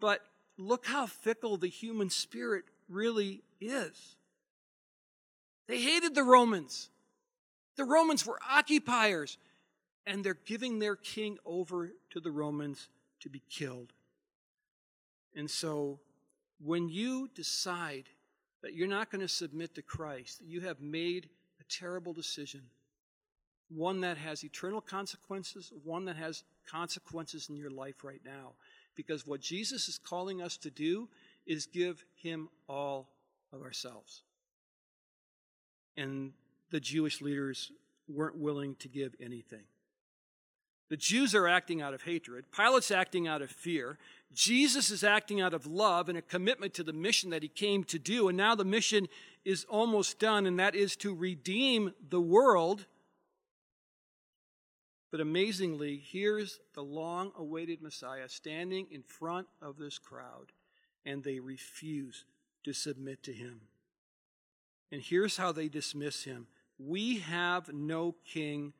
But 0.00 0.20
look 0.58 0.86
how 0.86 1.06
fickle 1.06 1.56
the 1.56 1.68
human 1.68 2.10
spirit 2.10 2.64
really 2.88 3.42
is. 3.60 4.16
They 5.68 5.80
hated 5.80 6.14
the 6.14 6.24
Romans. 6.24 6.90
The 7.76 7.84
Romans 7.84 8.26
were 8.26 8.38
occupiers, 8.50 9.38
and 10.06 10.24
they're 10.24 10.34
giving 10.34 10.78
their 10.78 10.96
king 10.96 11.38
over 11.44 11.92
to 12.10 12.20
the 12.20 12.30
Romans 12.30 12.88
to 13.20 13.28
be 13.28 13.42
killed. 13.50 13.92
And 15.34 15.50
so, 15.50 16.00
when 16.62 16.88
you 16.88 17.28
decide 17.34 18.08
that 18.62 18.74
you're 18.74 18.88
not 18.88 19.10
going 19.10 19.22
to 19.22 19.28
submit 19.28 19.74
to 19.74 19.82
Christ, 19.82 20.40
that 20.40 20.46
you 20.46 20.60
have 20.62 20.80
made 20.80 21.28
a 21.60 21.64
terrible 21.64 22.12
decision. 22.12 22.62
One 23.68 24.00
that 24.00 24.18
has 24.18 24.44
eternal 24.44 24.80
consequences, 24.80 25.72
one 25.84 26.04
that 26.06 26.16
has 26.16 26.42
consequences 26.68 27.48
in 27.48 27.56
your 27.56 27.70
life 27.70 28.02
right 28.02 28.20
now. 28.24 28.52
Because 28.96 29.26
what 29.26 29.40
Jesus 29.40 29.88
is 29.88 29.96
calling 29.96 30.42
us 30.42 30.56
to 30.58 30.70
do 30.70 31.08
is 31.46 31.66
give 31.66 32.04
him 32.16 32.48
all 32.68 33.08
of 33.52 33.62
ourselves 33.62 34.22
and 36.00 36.32
the 36.70 36.80
Jewish 36.80 37.20
leaders 37.20 37.72
weren't 38.08 38.38
willing 38.38 38.74
to 38.76 38.88
give 38.88 39.14
anything. 39.20 39.64
The 40.90 40.96
Jews 40.96 41.36
are 41.36 41.46
acting 41.46 41.80
out 41.80 41.94
of 41.94 42.02
hatred. 42.02 42.46
Pilate's 42.50 42.90
acting 42.90 43.28
out 43.28 43.42
of 43.42 43.50
fear. 43.50 43.96
Jesus 44.34 44.90
is 44.90 45.04
acting 45.04 45.40
out 45.40 45.54
of 45.54 45.64
love 45.64 46.08
and 46.08 46.18
a 46.18 46.22
commitment 46.22 46.74
to 46.74 46.82
the 46.82 46.92
mission 46.92 47.30
that 47.30 47.44
he 47.44 47.48
came 47.48 47.84
to 47.84 47.98
do. 47.98 48.28
And 48.28 48.36
now 48.36 48.56
the 48.56 48.64
mission 48.64 49.06
is 49.44 49.64
almost 49.68 50.18
done, 50.18 50.46
and 50.46 50.58
that 50.58 50.74
is 50.74 50.96
to 50.96 51.14
redeem 51.14 51.94
the 52.08 52.20
world. 52.20 52.86
But 55.12 55.20
amazingly, 55.20 56.02
here's 56.04 56.58
the 56.74 56.82
long 56.82 57.30
awaited 57.38 57.80
Messiah 57.80 58.28
standing 58.28 58.88
in 58.90 59.02
front 59.02 59.46
of 59.62 59.78
this 59.78 59.96
crowd, 59.96 60.52
and 61.06 61.22
they 61.22 61.38
refuse 61.38 62.24
to 62.64 62.72
submit 62.72 63.22
to 63.22 63.32
him. 63.32 63.60
And 64.90 65.00
here's 65.00 65.36
how 65.36 65.52
they 65.52 65.68
dismiss 65.68 66.24
him 66.24 66.48
We 66.80 67.18
have 67.18 67.72
no 67.72 68.16
king 68.24 68.72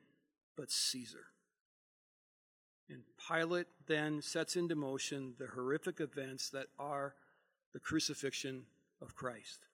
but 0.57 0.71
Caesar. 0.71 1.30
And 2.91 3.03
Pilate 3.27 3.67
then 3.87 4.21
sets 4.21 4.55
into 4.55 4.75
motion 4.75 5.33
the 5.39 5.47
horrific 5.47 6.01
events 6.01 6.49
that 6.49 6.67
are 6.77 7.15
the 7.73 7.79
crucifixion 7.79 8.63
of 9.01 9.15
Christ. 9.15 9.67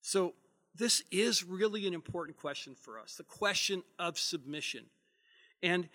So, 0.00 0.34
this 0.76 1.04
is 1.12 1.44
really 1.44 1.86
an 1.86 1.94
important 1.94 2.36
question 2.36 2.74
for 2.74 2.98
us 2.98 3.16
the 3.16 3.22
question 3.22 3.82
of 3.98 4.18
submission. 4.18 4.86
And 5.62 5.88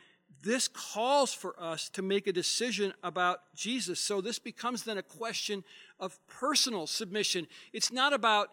this 0.44 0.68
calls 0.68 1.34
for 1.34 1.60
us 1.60 1.90
to 1.90 2.02
make 2.02 2.28
a 2.28 2.32
decision 2.32 2.94
about 3.04 3.40
Jesus. 3.56 4.00
So, 4.00 4.22
this 4.22 4.40
becomes 4.40 4.84
then 4.84 4.98
a 4.98 5.04
question 5.04 5.64
of 6.00 6.20
personal 6.28 6.88
submission. 6.88 7.48
It's 7.74 7.92
not 7.92 8.14
about 8.14 8.50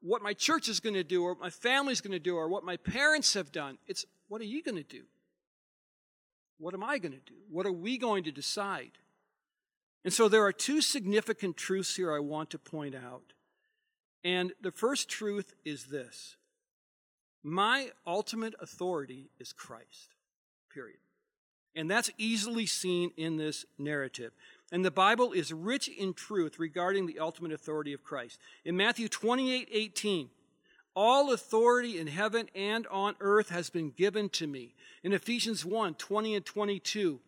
what 0.00 0.22
my 0.22 0.32
church 0.32 0.68
is 0.68 0.80
going 0.80 0.94
to 0.94 1.04
do 1.04 1.22
or 1.22 1.34
what 1.34 1.42
my 1.42 1.50
family's 1.50 2.00
going 2.00 2.12
to 2.12 2.18
do 2.18 2.36
or 2.36 2.48
what 2.48 2.64
my 2.64 2.78
parents 2.78 3.34
have 3.34 3.52
done. 3.52 3.76
It's 3.86 4.06
what 4.28 4.40
are 4.40 4.44
you 4.44 4.62
going 4.62 4.76
to 4.76 4.82
do? 4.82 5.02
What 6.60 6.74
am 6.74 6.84
I 6.84 6.98
going 6.98 7.12
to 7.12 7.18
do? 7.18 7.34
What 7.50 7.66
are 7.66 7.72
we 7.72 7.96
going 7.96 8.22
to 8.24 8.30
decide? 8.30 8.92
And 10.04 10.12
so 10.12 10.28
there 10.28 10.44
are 10.44 10.52
two 10.52 10.82
significant 10.82 11.56
truths 11.56 11.96
here 11.96 12.12
I 12.12 12.20
want 12.20 12.50
to 12.50 12.58
point 12.58 12.94
out. 12.94 13.32
And 14.22 14.52
the 14.60 14.70
first 14.70 15.08
truth 15.08 15.54
is 15.64 15.86
this 15.86 16.36
My 17.42 17.90
ultimate 18.06 18.54
authority 18.60 19.30
is 19.40 19.54
Christ, 19.54 20.14
period. 20.72 20.98
And 21.74 21.90
that's 21.90 22.10
easily 22.18 22.66
seen 22.66 23.12
in 23.16 23.36
this 23.36 23.64
narrative. 23.78 24.32
And 24.70 24.84
the 24.84 24.90
Bible 24.90 25.32
is 25.32 25.52
rich 25.52 25.88
in 25.88 26.12
truth 26.12 26.58
regarding 26.58 27.06
the 27.06 27.20
ultimate 27.20 27.52
authority 27.52 27.92
of 27.92 28.02
Christ. 28.02 28.38
In 28.64 28.76
Matthew 28.76 29.08
28 29.08 29.68
18, 29.72 30.28
all 31.00 31.32
authority 31.32 31.98
in 31.98 32.06
heaven 32.08 32.46
and 32.54 32.86
on 32.88 33.16
earth 33.20 33.48
has 33.48 33.70
been 33.70 33.88
given 33.88 34.28
to 34.28 34.46
me. 34.46 34.74
In 35.02 35.14
Ephesians 35.14 35.64
1 35.64 35.94
20 35.94 36.34
and 36.34 36.44
22, 36.44 37.20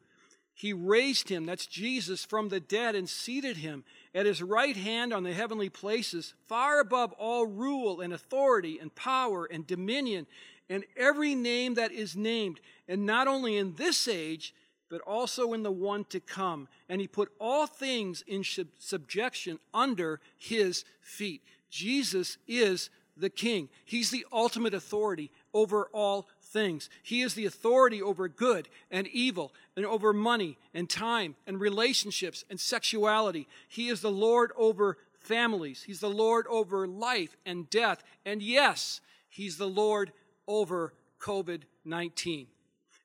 he 0.52 0.74
raised 0.74 1.30
him, 1.30 1.46
that's 1.46 1.64
Jesus, 1.64 2.22
from 2.22 2.50
the 2.50 2.60
dead 2.60 2.94
and 2.94 3.08
seated 3.08 3.56
him 3.56 3.84
at 4.14 4.26
his 4.26 4.42
right 4.42 4.76
hand 4.76 5.14
on 5.14 5.22
the 5.22 5.32
heavenly 5.32 5.70
places, 5.70 6.34
far 6.48 6.80
above 6.80 7.12
all 7.12 7.46
rule 7.46 8.02
and 8.02 8.12
authority 8.12 8.78
and 8.78 8.94
power 8.94 9.46
and 9.46 9.66
dominion 9.66 10.26
and 10.68 10.84
every 10.94 11.34
name 11.34 11.72
that 11.74 11.92
is 11.92 12.14
named, 12.14 12.60
and 12.86 13.06
not 13.06 13.26
only 13.26 13.56
in 13.56 13.76
this 13.76 14.06
age, 14.06 14.54
but 14.90 15.00
also 15.00 15.54
in 15.54 15.62
the 15.62 15.72
one 15.72 16.04
to 16.10 16.20
come. 16.20 16.68
And 16.90 17.00
he 17.00 17.08
put 17.08 17.32
all 17.40 17.66
things 17.66 18.22
in 18.26 18.44
subjection 18.78 19.60
under 19.72 20.20
his 20.36 20.84
feet. 21.00 21.40
Jesus 21.70 22.36
is 22.46 22.90
the 23.16 23.30
king. 23.30 23.68
He's 23.84 24.10
the 24.10 24.26
ultimate 24.32 24.74
authority 24.74 25.30
over 25.52 25.88
all 25.92 26.28
things. 26.40 26.88
He 27.02 27.22
is 27.22 27.34
the 27.34 27.46
authority 27.46 28.00
over 28.02 28.28
good 28.28 28.68
and 28.90 29.06
evil 29.08 29.52
and 29.76 29.86
over 29.86 30.12
money 30.12 30.58
and 30.74 30.88
time 30.88 31.36
and 31.46 31.60
relationships 31.60 32.44
and 32.50 32.58
sexuality. 32.60 33.48
He 33.68 33.88
is 33.88 34.00
the 34.00 34.10
Lord 34.10 34.52
over 34.56 34.98
families. 35.18 35.82
He's 35.84 36.00
the 36.00 36.10
Lord 36.10 36.46
over 36.48 36.86
life 36.86 37.36
and 37.46 37.68
death. 37.70 38.02
And 38.24 38.42
yes, 38.42 39.00
He's 39.28 39.56
the 39.56 39.68
Lord 39.68 40.12
over 40.46 40.92
COVID 41.20 41.62
19. 41.84 42.46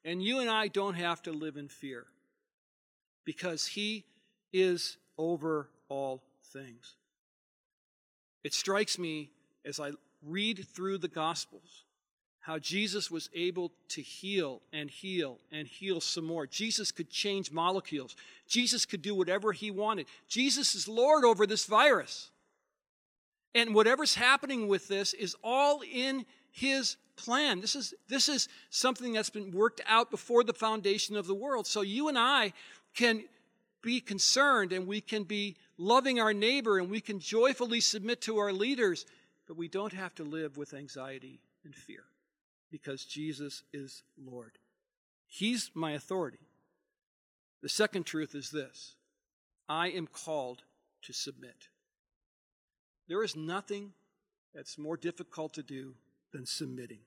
And 0.04 0.24
you 0.24 0.39
and 0.39 0.50
I 0.50 0.67
don't 0.67 0.96
have 0.96 1.22
to 1.24 1.32
live 1.32 1.58
in 1.58 1.67
fear 1.67 2.06
because 3.26 3.67
He 3.67 4.06
is 4.54 4.98
over 5.17 5.70
all 5.89 6.24
things. 6.43 6.96
It 8.43 8.54
strikes 8.54 8.98
me 8.98 9.32
as 9.67 9.80
I 9.80 9.91
read 10.25 10.65
through 10.73 10.97
the 10.97 11.08
Gospels 11.08 11.84
how 12.39 12.58
Jesus 12.58 13.12
was 13.12 13.30
able 13.36 13.73
to 13.89 14.01
heal 14.01 14.62
and 14.71 14.89
heal 14.89 15.38
and 15.51 15.67
heal 15.67 15.99
some 15.99 16.23
more. 16.23 16.47
Jesus 16.47 16.93
could 16.93 17.10
change 17.10 17.51
molecules. 17.51 18.15
Jesus 18.47 18.86
could 18.86 19.01
do 19.01 19.13
whatever 19.13 19.51
he 19.51 19.69
wanted. 19.69 20.08
Jesus 20.30 20.73
is 20.73 20.88
Lord 20.88 21.25
over 21.25 21.45
this 21.45 21.65
virus. 21.65 22.32
And 23.53 23.75
whatever's 23.75 24.15
happening 24.15 24.69
with 24.69 24.88
this 24.88 25.13
is 25.13 25.36
all 25.43 25.82
in 25.82 26.25
his 26.51 26.95
plan. 27.17 27.60
This 27.60 27.75
is, 27.75 27.93
this 28.08 28.30
is 28.30 28.47
something 28.69 29.12
that's 29.12 29.30
been 29.30 29.51
worked 29.51 29.82
out 29.86 30.10
before 30.10 30.45
the 30.45 30.53
foundation 30.53 31.17
of 31.17 31.27
the 31.27 31.36
world. 31.36 31.67
So 31.67 31.82
you 31.82 32.08
and 32.08 32.17
I 32.17 32.53
can 32.95 33.23
be 33.82 33.99
concerned 33.99 34.71
and 34.71 34.88
we 34.88 35.01
can 35.01 35.23
be 35.23 35.58
loving 35.77 36.19
our 36.19 36.34
neighbor 36.34 36.77
and 36.77 36.89
we 36.89 37.01
can 37.01 37.19
joyfully 37.19 37.82
submit 37.82 38.21
to 38.21 38.38
our 38.38 38.53
leaders, 38.53 39.06
but 39.47 39.57
we 39.57 39.67
don't 39.67 39.93
have 39.93 40.13
to 40.15 40.23
live 40.23 40.57
with 40.57 40.73
anxiety 40.73 41.39
and 41.63 41.73
fear 41.73 42.03
because 42.69 43.05
Jesus 43.05 43.63
is 43.73 44.03
Lord. 44.17 44.57
He's 45.25 45.71
my 45.73 45.91
authority. 45.91 46.39
The 47.62 47.69
second 47.69 48.05
truth 48.05 48.36
is 48.36 48.51
this 48.51 48.95
I 49.67 49.89
am 49.89 50.07
called 50.07 50.63
to 51.03 51.13
submit. 51.13 51.69
There 53.07 53.23
is 53.23 53.36
nothing 53.36 53.93
that's 54.53 54.77
more 54.77 54.97
difficult 54.97 55.53
to 55.53 55.63
do 55.63 55.95
than 56.33 56.45
submitting. 56.45 56.99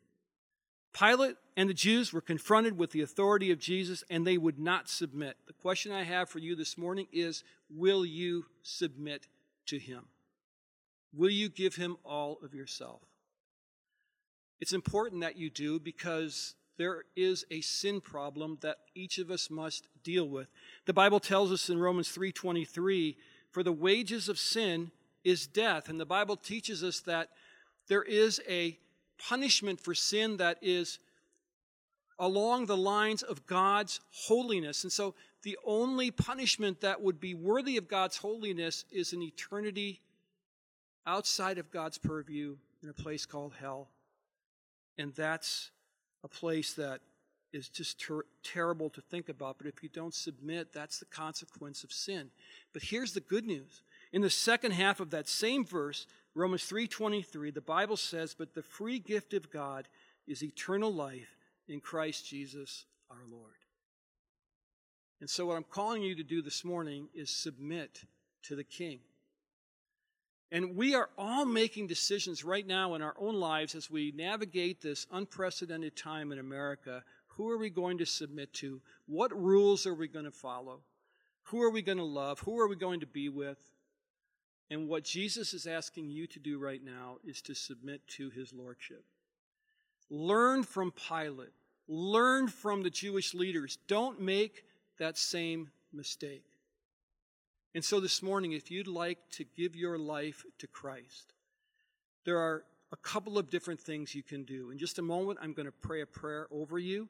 Pilate 0.92 1.36
and 1.56 1.68
the 1.68 1.74
Jews 1.74 2.12
were 2.12 2.20
confronted 2.20 2.76
with 2.76 2.90
the 2.90 3.02
authority 3.02 3.52
of 3.52 3.58
Jesus 3.58 4.02
and 4.10 4.26
they 4.26 4.38
would 4.38 4.58
not 4.58 4.88
submit. 4.88 5.36
The 5.46 5.52
question 5.52 5.92
I 5.92 6.02
have 6.02 6.28
for 6.28 6.38
you 6.38 6.56
this 6.56 6.76
morning 6.76 7.06
is 7.12 7.44
Will 7.68 8.04
you 8.04 8.46
submit 8.62 9.28
to 9.66 9.78
him? 9.78 10.06
Will 11.12 11.30
you 11.30 11.48
give 11.48 11.76
him 11.76 11.96
all 12.04 12.38
of 12.42 12.54
yourself? 12.54 13.02
It's 14.60 14.72
important 14.72 15.22
that 15.22 15.36
you 15.36 15.50
do 15.50 15.80
because 15.80 16.54
there 16.76 17.04
is 17.16 17.44
a 17.50 17.60
sin 17.60 18.00
problem 18.00 18.58
that 18.62 18.78
each 18.94 19.18
of 19.18 19.30
us 19.30 19.50
must 19.50 19.86
deal 20.02 20.28
with. 20.28 20.48
The 20.86 20.92
Bible 20.92 21.20
tells 21.20 21.52
us 21.52 21.68
in 21.68 21.78
Romans 21.78 22.10
3:23, 22.10 23.18
"For 23.50 23.62
the 23.62 23.72
wages 23.72 24.28
of 24.28 24.38
sin 24.38 24.92
is 25.24 25.46
death." 25.46 25.88
And 25.88 26.00
the 26.00 26.06
Bible 26.06 26.36
teaches 26.36 26.82
us 26.82 27.00
that 27.00 27.36
there 27.88 28.02
is 28.02 28.40
a 28.48 28.78
punishment 29.18 29.80
for 29.80 29.94
sin 29.94 30.38
that 30.38 30.58
is 30.62 30.98
along 32.18 32.66
the 32.66 32.76
lines 32.76 33.22
of 33.22 33.46
God's 33.46 34.00
holiness. 34.10 34.82
And 34.84 34.92
so 34.92 35.14
the 35.42 35.58
only 35.64 36.10
punishment 36.10 36.80
that 36.80 37.00
would 37.00 37.18
be 37.18 37.34
worthy 37.34 37.76
of 37.76 37.88
God's 37.88 38.18
holiness 38.18 38.84
is 38.90 39.12
an 39.12 39.22
eternity 39.22 40.02
outside 41.06 41.58
of 41.58 41.70
God's 41.70 41.98
purview 41.98 42.56
in 42.82 42.88
a 42.88 42.94
place 42.94 43.26
called 43.26 43.54
hell. 43.58 43.88
And 44.98 45.14
that's 45.14 45.70
a 46.22 46.28
place 46.28 46.74
that 46.74 47.00
is 47.52 47.68
just 47.68 48.00
ter- 48.00 48.26
terrible 48.42 48.90
to 48.90 49.00
think 49.00 49.28
about. 49.28 49.58
But 49.58 49.66
if 49.66 49.82
you 49.82 49.88
don't 49.88 50.14
submit, 50.14 50.72
that's 50.72 50.98
the 50.98 51.06
consequence 51.06 51.82
of 51.82 51.92
sin. 51.92 52.30
But 52.72 52.82
here's 52.82 53.12
the 53.12 53.20
good 53.20 53.46
news. 53.46 53.82
In 54.12 54.22
the 54.22 54.30
second 54.30 54.72
half 54.72 55.00
of 55.00 55.10
that 55.10 55.28
same 55.28 55.64
verse, 55.64 56.06
Romans 56.34 56.64
3:23, 56.64 57.50
the 57.50 57.60
Bible 57.60 57.96
says, 57.96 58.34
"But 58.34 58.54
the 58.54 58.62
free 58.62 58.98
gift 58.98 59.34
of 59.34 59.50
God 59.50 59.88
is 60.26 60.42
eternal 60.42 60.92
life 60.92 61.36
in 61.66 61.80
Christ 61.80 62.26
Jesus 62.26 62.86
our 63.08 63.24
Lord." 63.26 63.56
And 65.20 65.28
so 65.28 65.46
what 65.46 65.56
I'm 65.56 65.64
calling 65.64 66.02
you 66.02 66.14
to 66.14 66.24
do 66.24 66.40
this 66.40 66.64
morning 66.64 67.10
is 67.12 67.30
submit 67.30 68.04
to 68.42 68.56
the 68.56 68.64
King. 68.64 69.00
And 70.52 70.76
we 70.76 70.94
are 70.94 71.10
all 71.16 71.44
making 71.44 71.86
decisions 71.86 72.44
right 72.44 72.66
now 72.66 72.94
in 72.94 73.02
our 73.02 73.14
own 73.18 73.36
lives 73.36 73.74
as 73.74 73.90
we 73.90 74.12
navigate 74.16 74.80
this 74.80 75.06
unprecedented 75.12 75.96
time 75.96 76.32
in 76.32 76.40
America. 76.40 77.04
Who 77.28 77.48
are 77.50 77.58
we 77.58 77.70
going 77.70 77.98
to 77.98 78.06
submit 78.06 78.52
to? 78.54 78.80
What 79.06 79.32
rules 79.32 79.86
are 79.86 79.94
we 79.94 80.08
going 80.08 80.24
to 80.24 80.32
follow? 80.32 80.80
Who 81.44 81.62
are 81.62 81.70
we 81.70 81.82
going 81.82 81.98
to 81.98 82.04
love? 82.04 82.40
Who 82.40 82.58
are 82.58 82.68
we 82.68 82.76
going 82.76 83.00
to 83.00 83.06
be 83.06 83.28
with? 83.28 83.58
And 84.70 84.88
what 84.88 85.04
Jesus 85.04 85.54
is 85.54 85.66
asking 85.66 86.10
you 86.10 86.26
to 86.28 86.38
do 86.38 86.58
right 86.58 86.82
now 86.84 87.18
is 87.24 87.40
to 87.42 87.54
submit 87.54 88.06
to 88.08 88.30
his 88.30 88.52
lordship. 88.52 89.04
Learn 90.10 90.64
from 90.64 90.92
Pilate. 90.92 91.52
Learn 91.88 92.48
from 92.48 92.82
the 92.82 92.90
Jewish 92.90 93.34
leaders. 93.34 93.78
Don't 93.86 94.20
make 94.20 94.64
that 94.98 95.16
same 95.16 95.70
mistake. 95.92 96.44
And 97.74 97.84
so 97.84 98.00
this 98.00 98.22
morning, 98.22 98.52
if 98.52 98.70
you'd 98.70 98.88
like 98.88 99.18
to 99.32 99.44
give 99.44 99.76
your 99.76 99.96
life 99.96 100.44
to 100.58 100.66
Christ, 100.66 101.32
there 102.24 102.38
are 102.38 102.64
a 102.92 102.96
couple 102.96 103.38
of 103.38 103.50
different 103.50 103.80
things 103.80 104.14
you 104.14 104.22
can 104.22 104.44
do. 104.44 104.70
In 104.70 104.78
just 104.78 104.98
a 104.98 105.02
moment, 105.02 105.38
I'm 105.40 105.52
going 105.52 105.66
to 105.66 105.72
pray 105.72 106.00
a 106.00 106.06
prayer 106.06 106.48
over 106.50 106.78
you. 106.78 107.08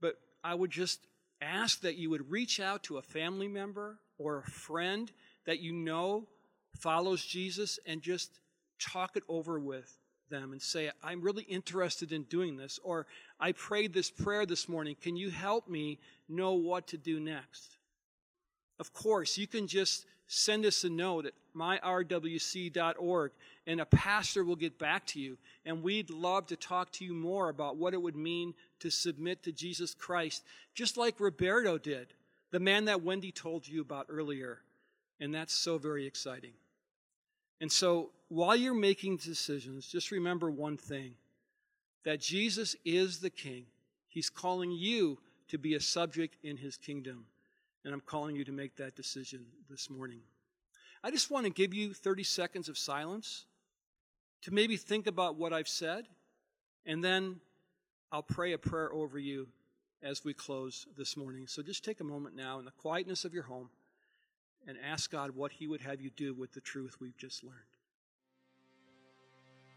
But 0.00 0.14
I 0.44 0.54
would 0.54 0.70
just 0.70 1.00
ask 1.42 1.80
that 1.80 1.96
you 1.96 2.10
would 2.10 2.30
reach 2.30 2.60
out 2.60 2.84
to 2.84 2.98
a 2.98 3.02
family 3.02 3.48
member 3.48 3.98
or 4.16 4.38
a 4.38 4.50
friend 4.50 5.10
that 5.46 5.58
you 5.58 5.72
know 5.72 6.28
follows 6.78 7.24
Jesus 7.24 7.78
and 7.86 8.00
just 8.00 8.40
talk 8.78 9.16
it 9.16 9.24
over 9.28 9.58
with 9.58 9.96
them 10.30 10.52
and 10.52 10.62
say, 10.62 10.90
I'm 11.02 11.20
really 11.20 11.42
interested 11.44 12.12
in 12.12 12.22
doing 12.24 12.56
this. 12.56 12.78
Or 12.82 13.06
I 13.40 13.52
prayed 13.52 13.92
this 13.92 14.10
prayer 14.10 14.46
this 14.46 14.68
morning. 14.68 14.96
Can 15.00 15.16
you 15.16 15.30
help 15.30 15.68
me 15.68 15.98
know 16.28 16.54
what 16.54 16.86
to 16.88 16.96
do 16.96 17.18
next? 17.18 17.73
Of 18.78 18.92
course, 18.92 19.38
you 19.38 19.46
can 19.46 19.66
just 19.66 20.06
send 20.26 20.64
us 20.64 20.84
a 20.84 20.90
note 20.90 21.26
at 21.26 21.34
myrwc.org 21.56 23.32
and 23.66 23.80
a 23.80 23.86
pastor 23.86 24.44
will 24.44 24.56
get 24.56 24.78
back 24.78 25.06
to 25.06 25.20
you. 25.20 25.38
And 25.64 25.82
we'd 25.82 26.10
love 26.10 26.46
to 26.46 26.56
talk 26.56 26.90
to 26.92 27.04
you 27.04 27.14
more 27.14 27.48
about 27.48 27.76
what 27.76 27.94
it 27.94 28.02
would 28.02 28.16
mean 28.16 28.54
to 28.80 28.90
submit 28.90 29.42
to 29.44 29.52
Jesus 29.52 29.94
Christ, 29.94 30.44
just 30.74 30.96
like 30.96 31.20
Roberto 31.20 31.78
did, 31.78 32.12
the 32.50 32.60
man 32.60 32.86
that 32.86 33.02
Wendy 33.02 33.32
told 33.32 33.66
you 33.66 33.80
about 33.80 34.06
earlier. 34.08 34.60
And 35.20 35.34
that's 35.34 35.54
so 35.54 35.78
very 35.78 36.06
exciting. 36.06 36.52
And 37.60 37.70
so 37.70 38.10
while 38.28 38.56
you're 38.56 38.74
making 38.74 39.18
decisions, 39.18 39.86
just 39.86 40.10
remember 40.10 40.50
one 40.50 40.76
thing 40.76 41.14
that 42.04 42.20
Jesus 42.20 42.76
is 42.84 43.20
the 43.20 43.30
King. 43.30 43.64
He's 44.08 44.28
calling 44.28 44.70
you 44.70 45.18
to 45.48 45.58
be 45.58 45.74
a 45.74 45.80
subject 45.80 46.36
in 46.42 46.56
his 46.56 46.76
kingdom. 46.76 47.26
And 47.84 47.92
I'm 47.92 48.00
calling 48.00 48.36
you 48.36 48.44
to 48.44 48.52
make 48.52 48.76
that 48.76 48.96
decision 48.96 49.44
this 49.68 49.90
morning. 49.90 50.20
I 51.02 51.10
just 51.10 51.30
want 51.30 51.44
to 51.44 51.50
give 51.50 51.74
you 51.74 51.92
30 51.92 52.22
seconds 52.24 52.68
of 52.68 52.78
silence 52.78 53.44
to 54.42 54.54
maybe 54.54 54.76
think 54.76 55.06
about 55.06 55.36
what 55.36 55.52
I've 55.52 55.68
said, 55.68 56.06
and 56.86 57.04
then 57.04 57.40
I'll 58.10 58.22
pray 58.22 58.52
a 58.52 58.58
prayer 58.58 58.92
over 58.92 59.18
you 59.18 59.48
as 60.02 60.24
we 60.24 60.34
close 60.34 60.86
this 60.96 61.16
morning. 61.16 61.46
So 61.46 61.62
just 61.62 61.84
take 61.84 62.00
a 62.00 62.04
moment 62.04 62.36
now 62.36 62.58
in 62.58 62.64
the 62.64 62.70
quietness 62.70 63.24
of 63.24 63.34
your 63.34 63.42
home 63.44 63.70
and 64.66 64.76
ask 64.82 65.10
God 65.10 65.30
what 65.32 65.52
He 65.52 65.66
would 65.66 65.80
have 65.80 66.00
you 66.00 66.10
do 66.10 66.34
with 66.34 66.52
the 66.52 66.60
truth 66.60 66.96
we've 67.00 67.16
just 67.16 67.42
learned. 67.42 67.58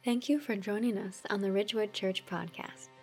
Thank 0.03 0.29
you 0.29 0.39
for 0.39 0.55
joining 0.55 0.97
us 0.97 1.21
on 1.29 1.41
the 1.41 1.51
Ridgewood 1.51 1.91
Church 1.91 2.25
Podcast. 2.25 2.89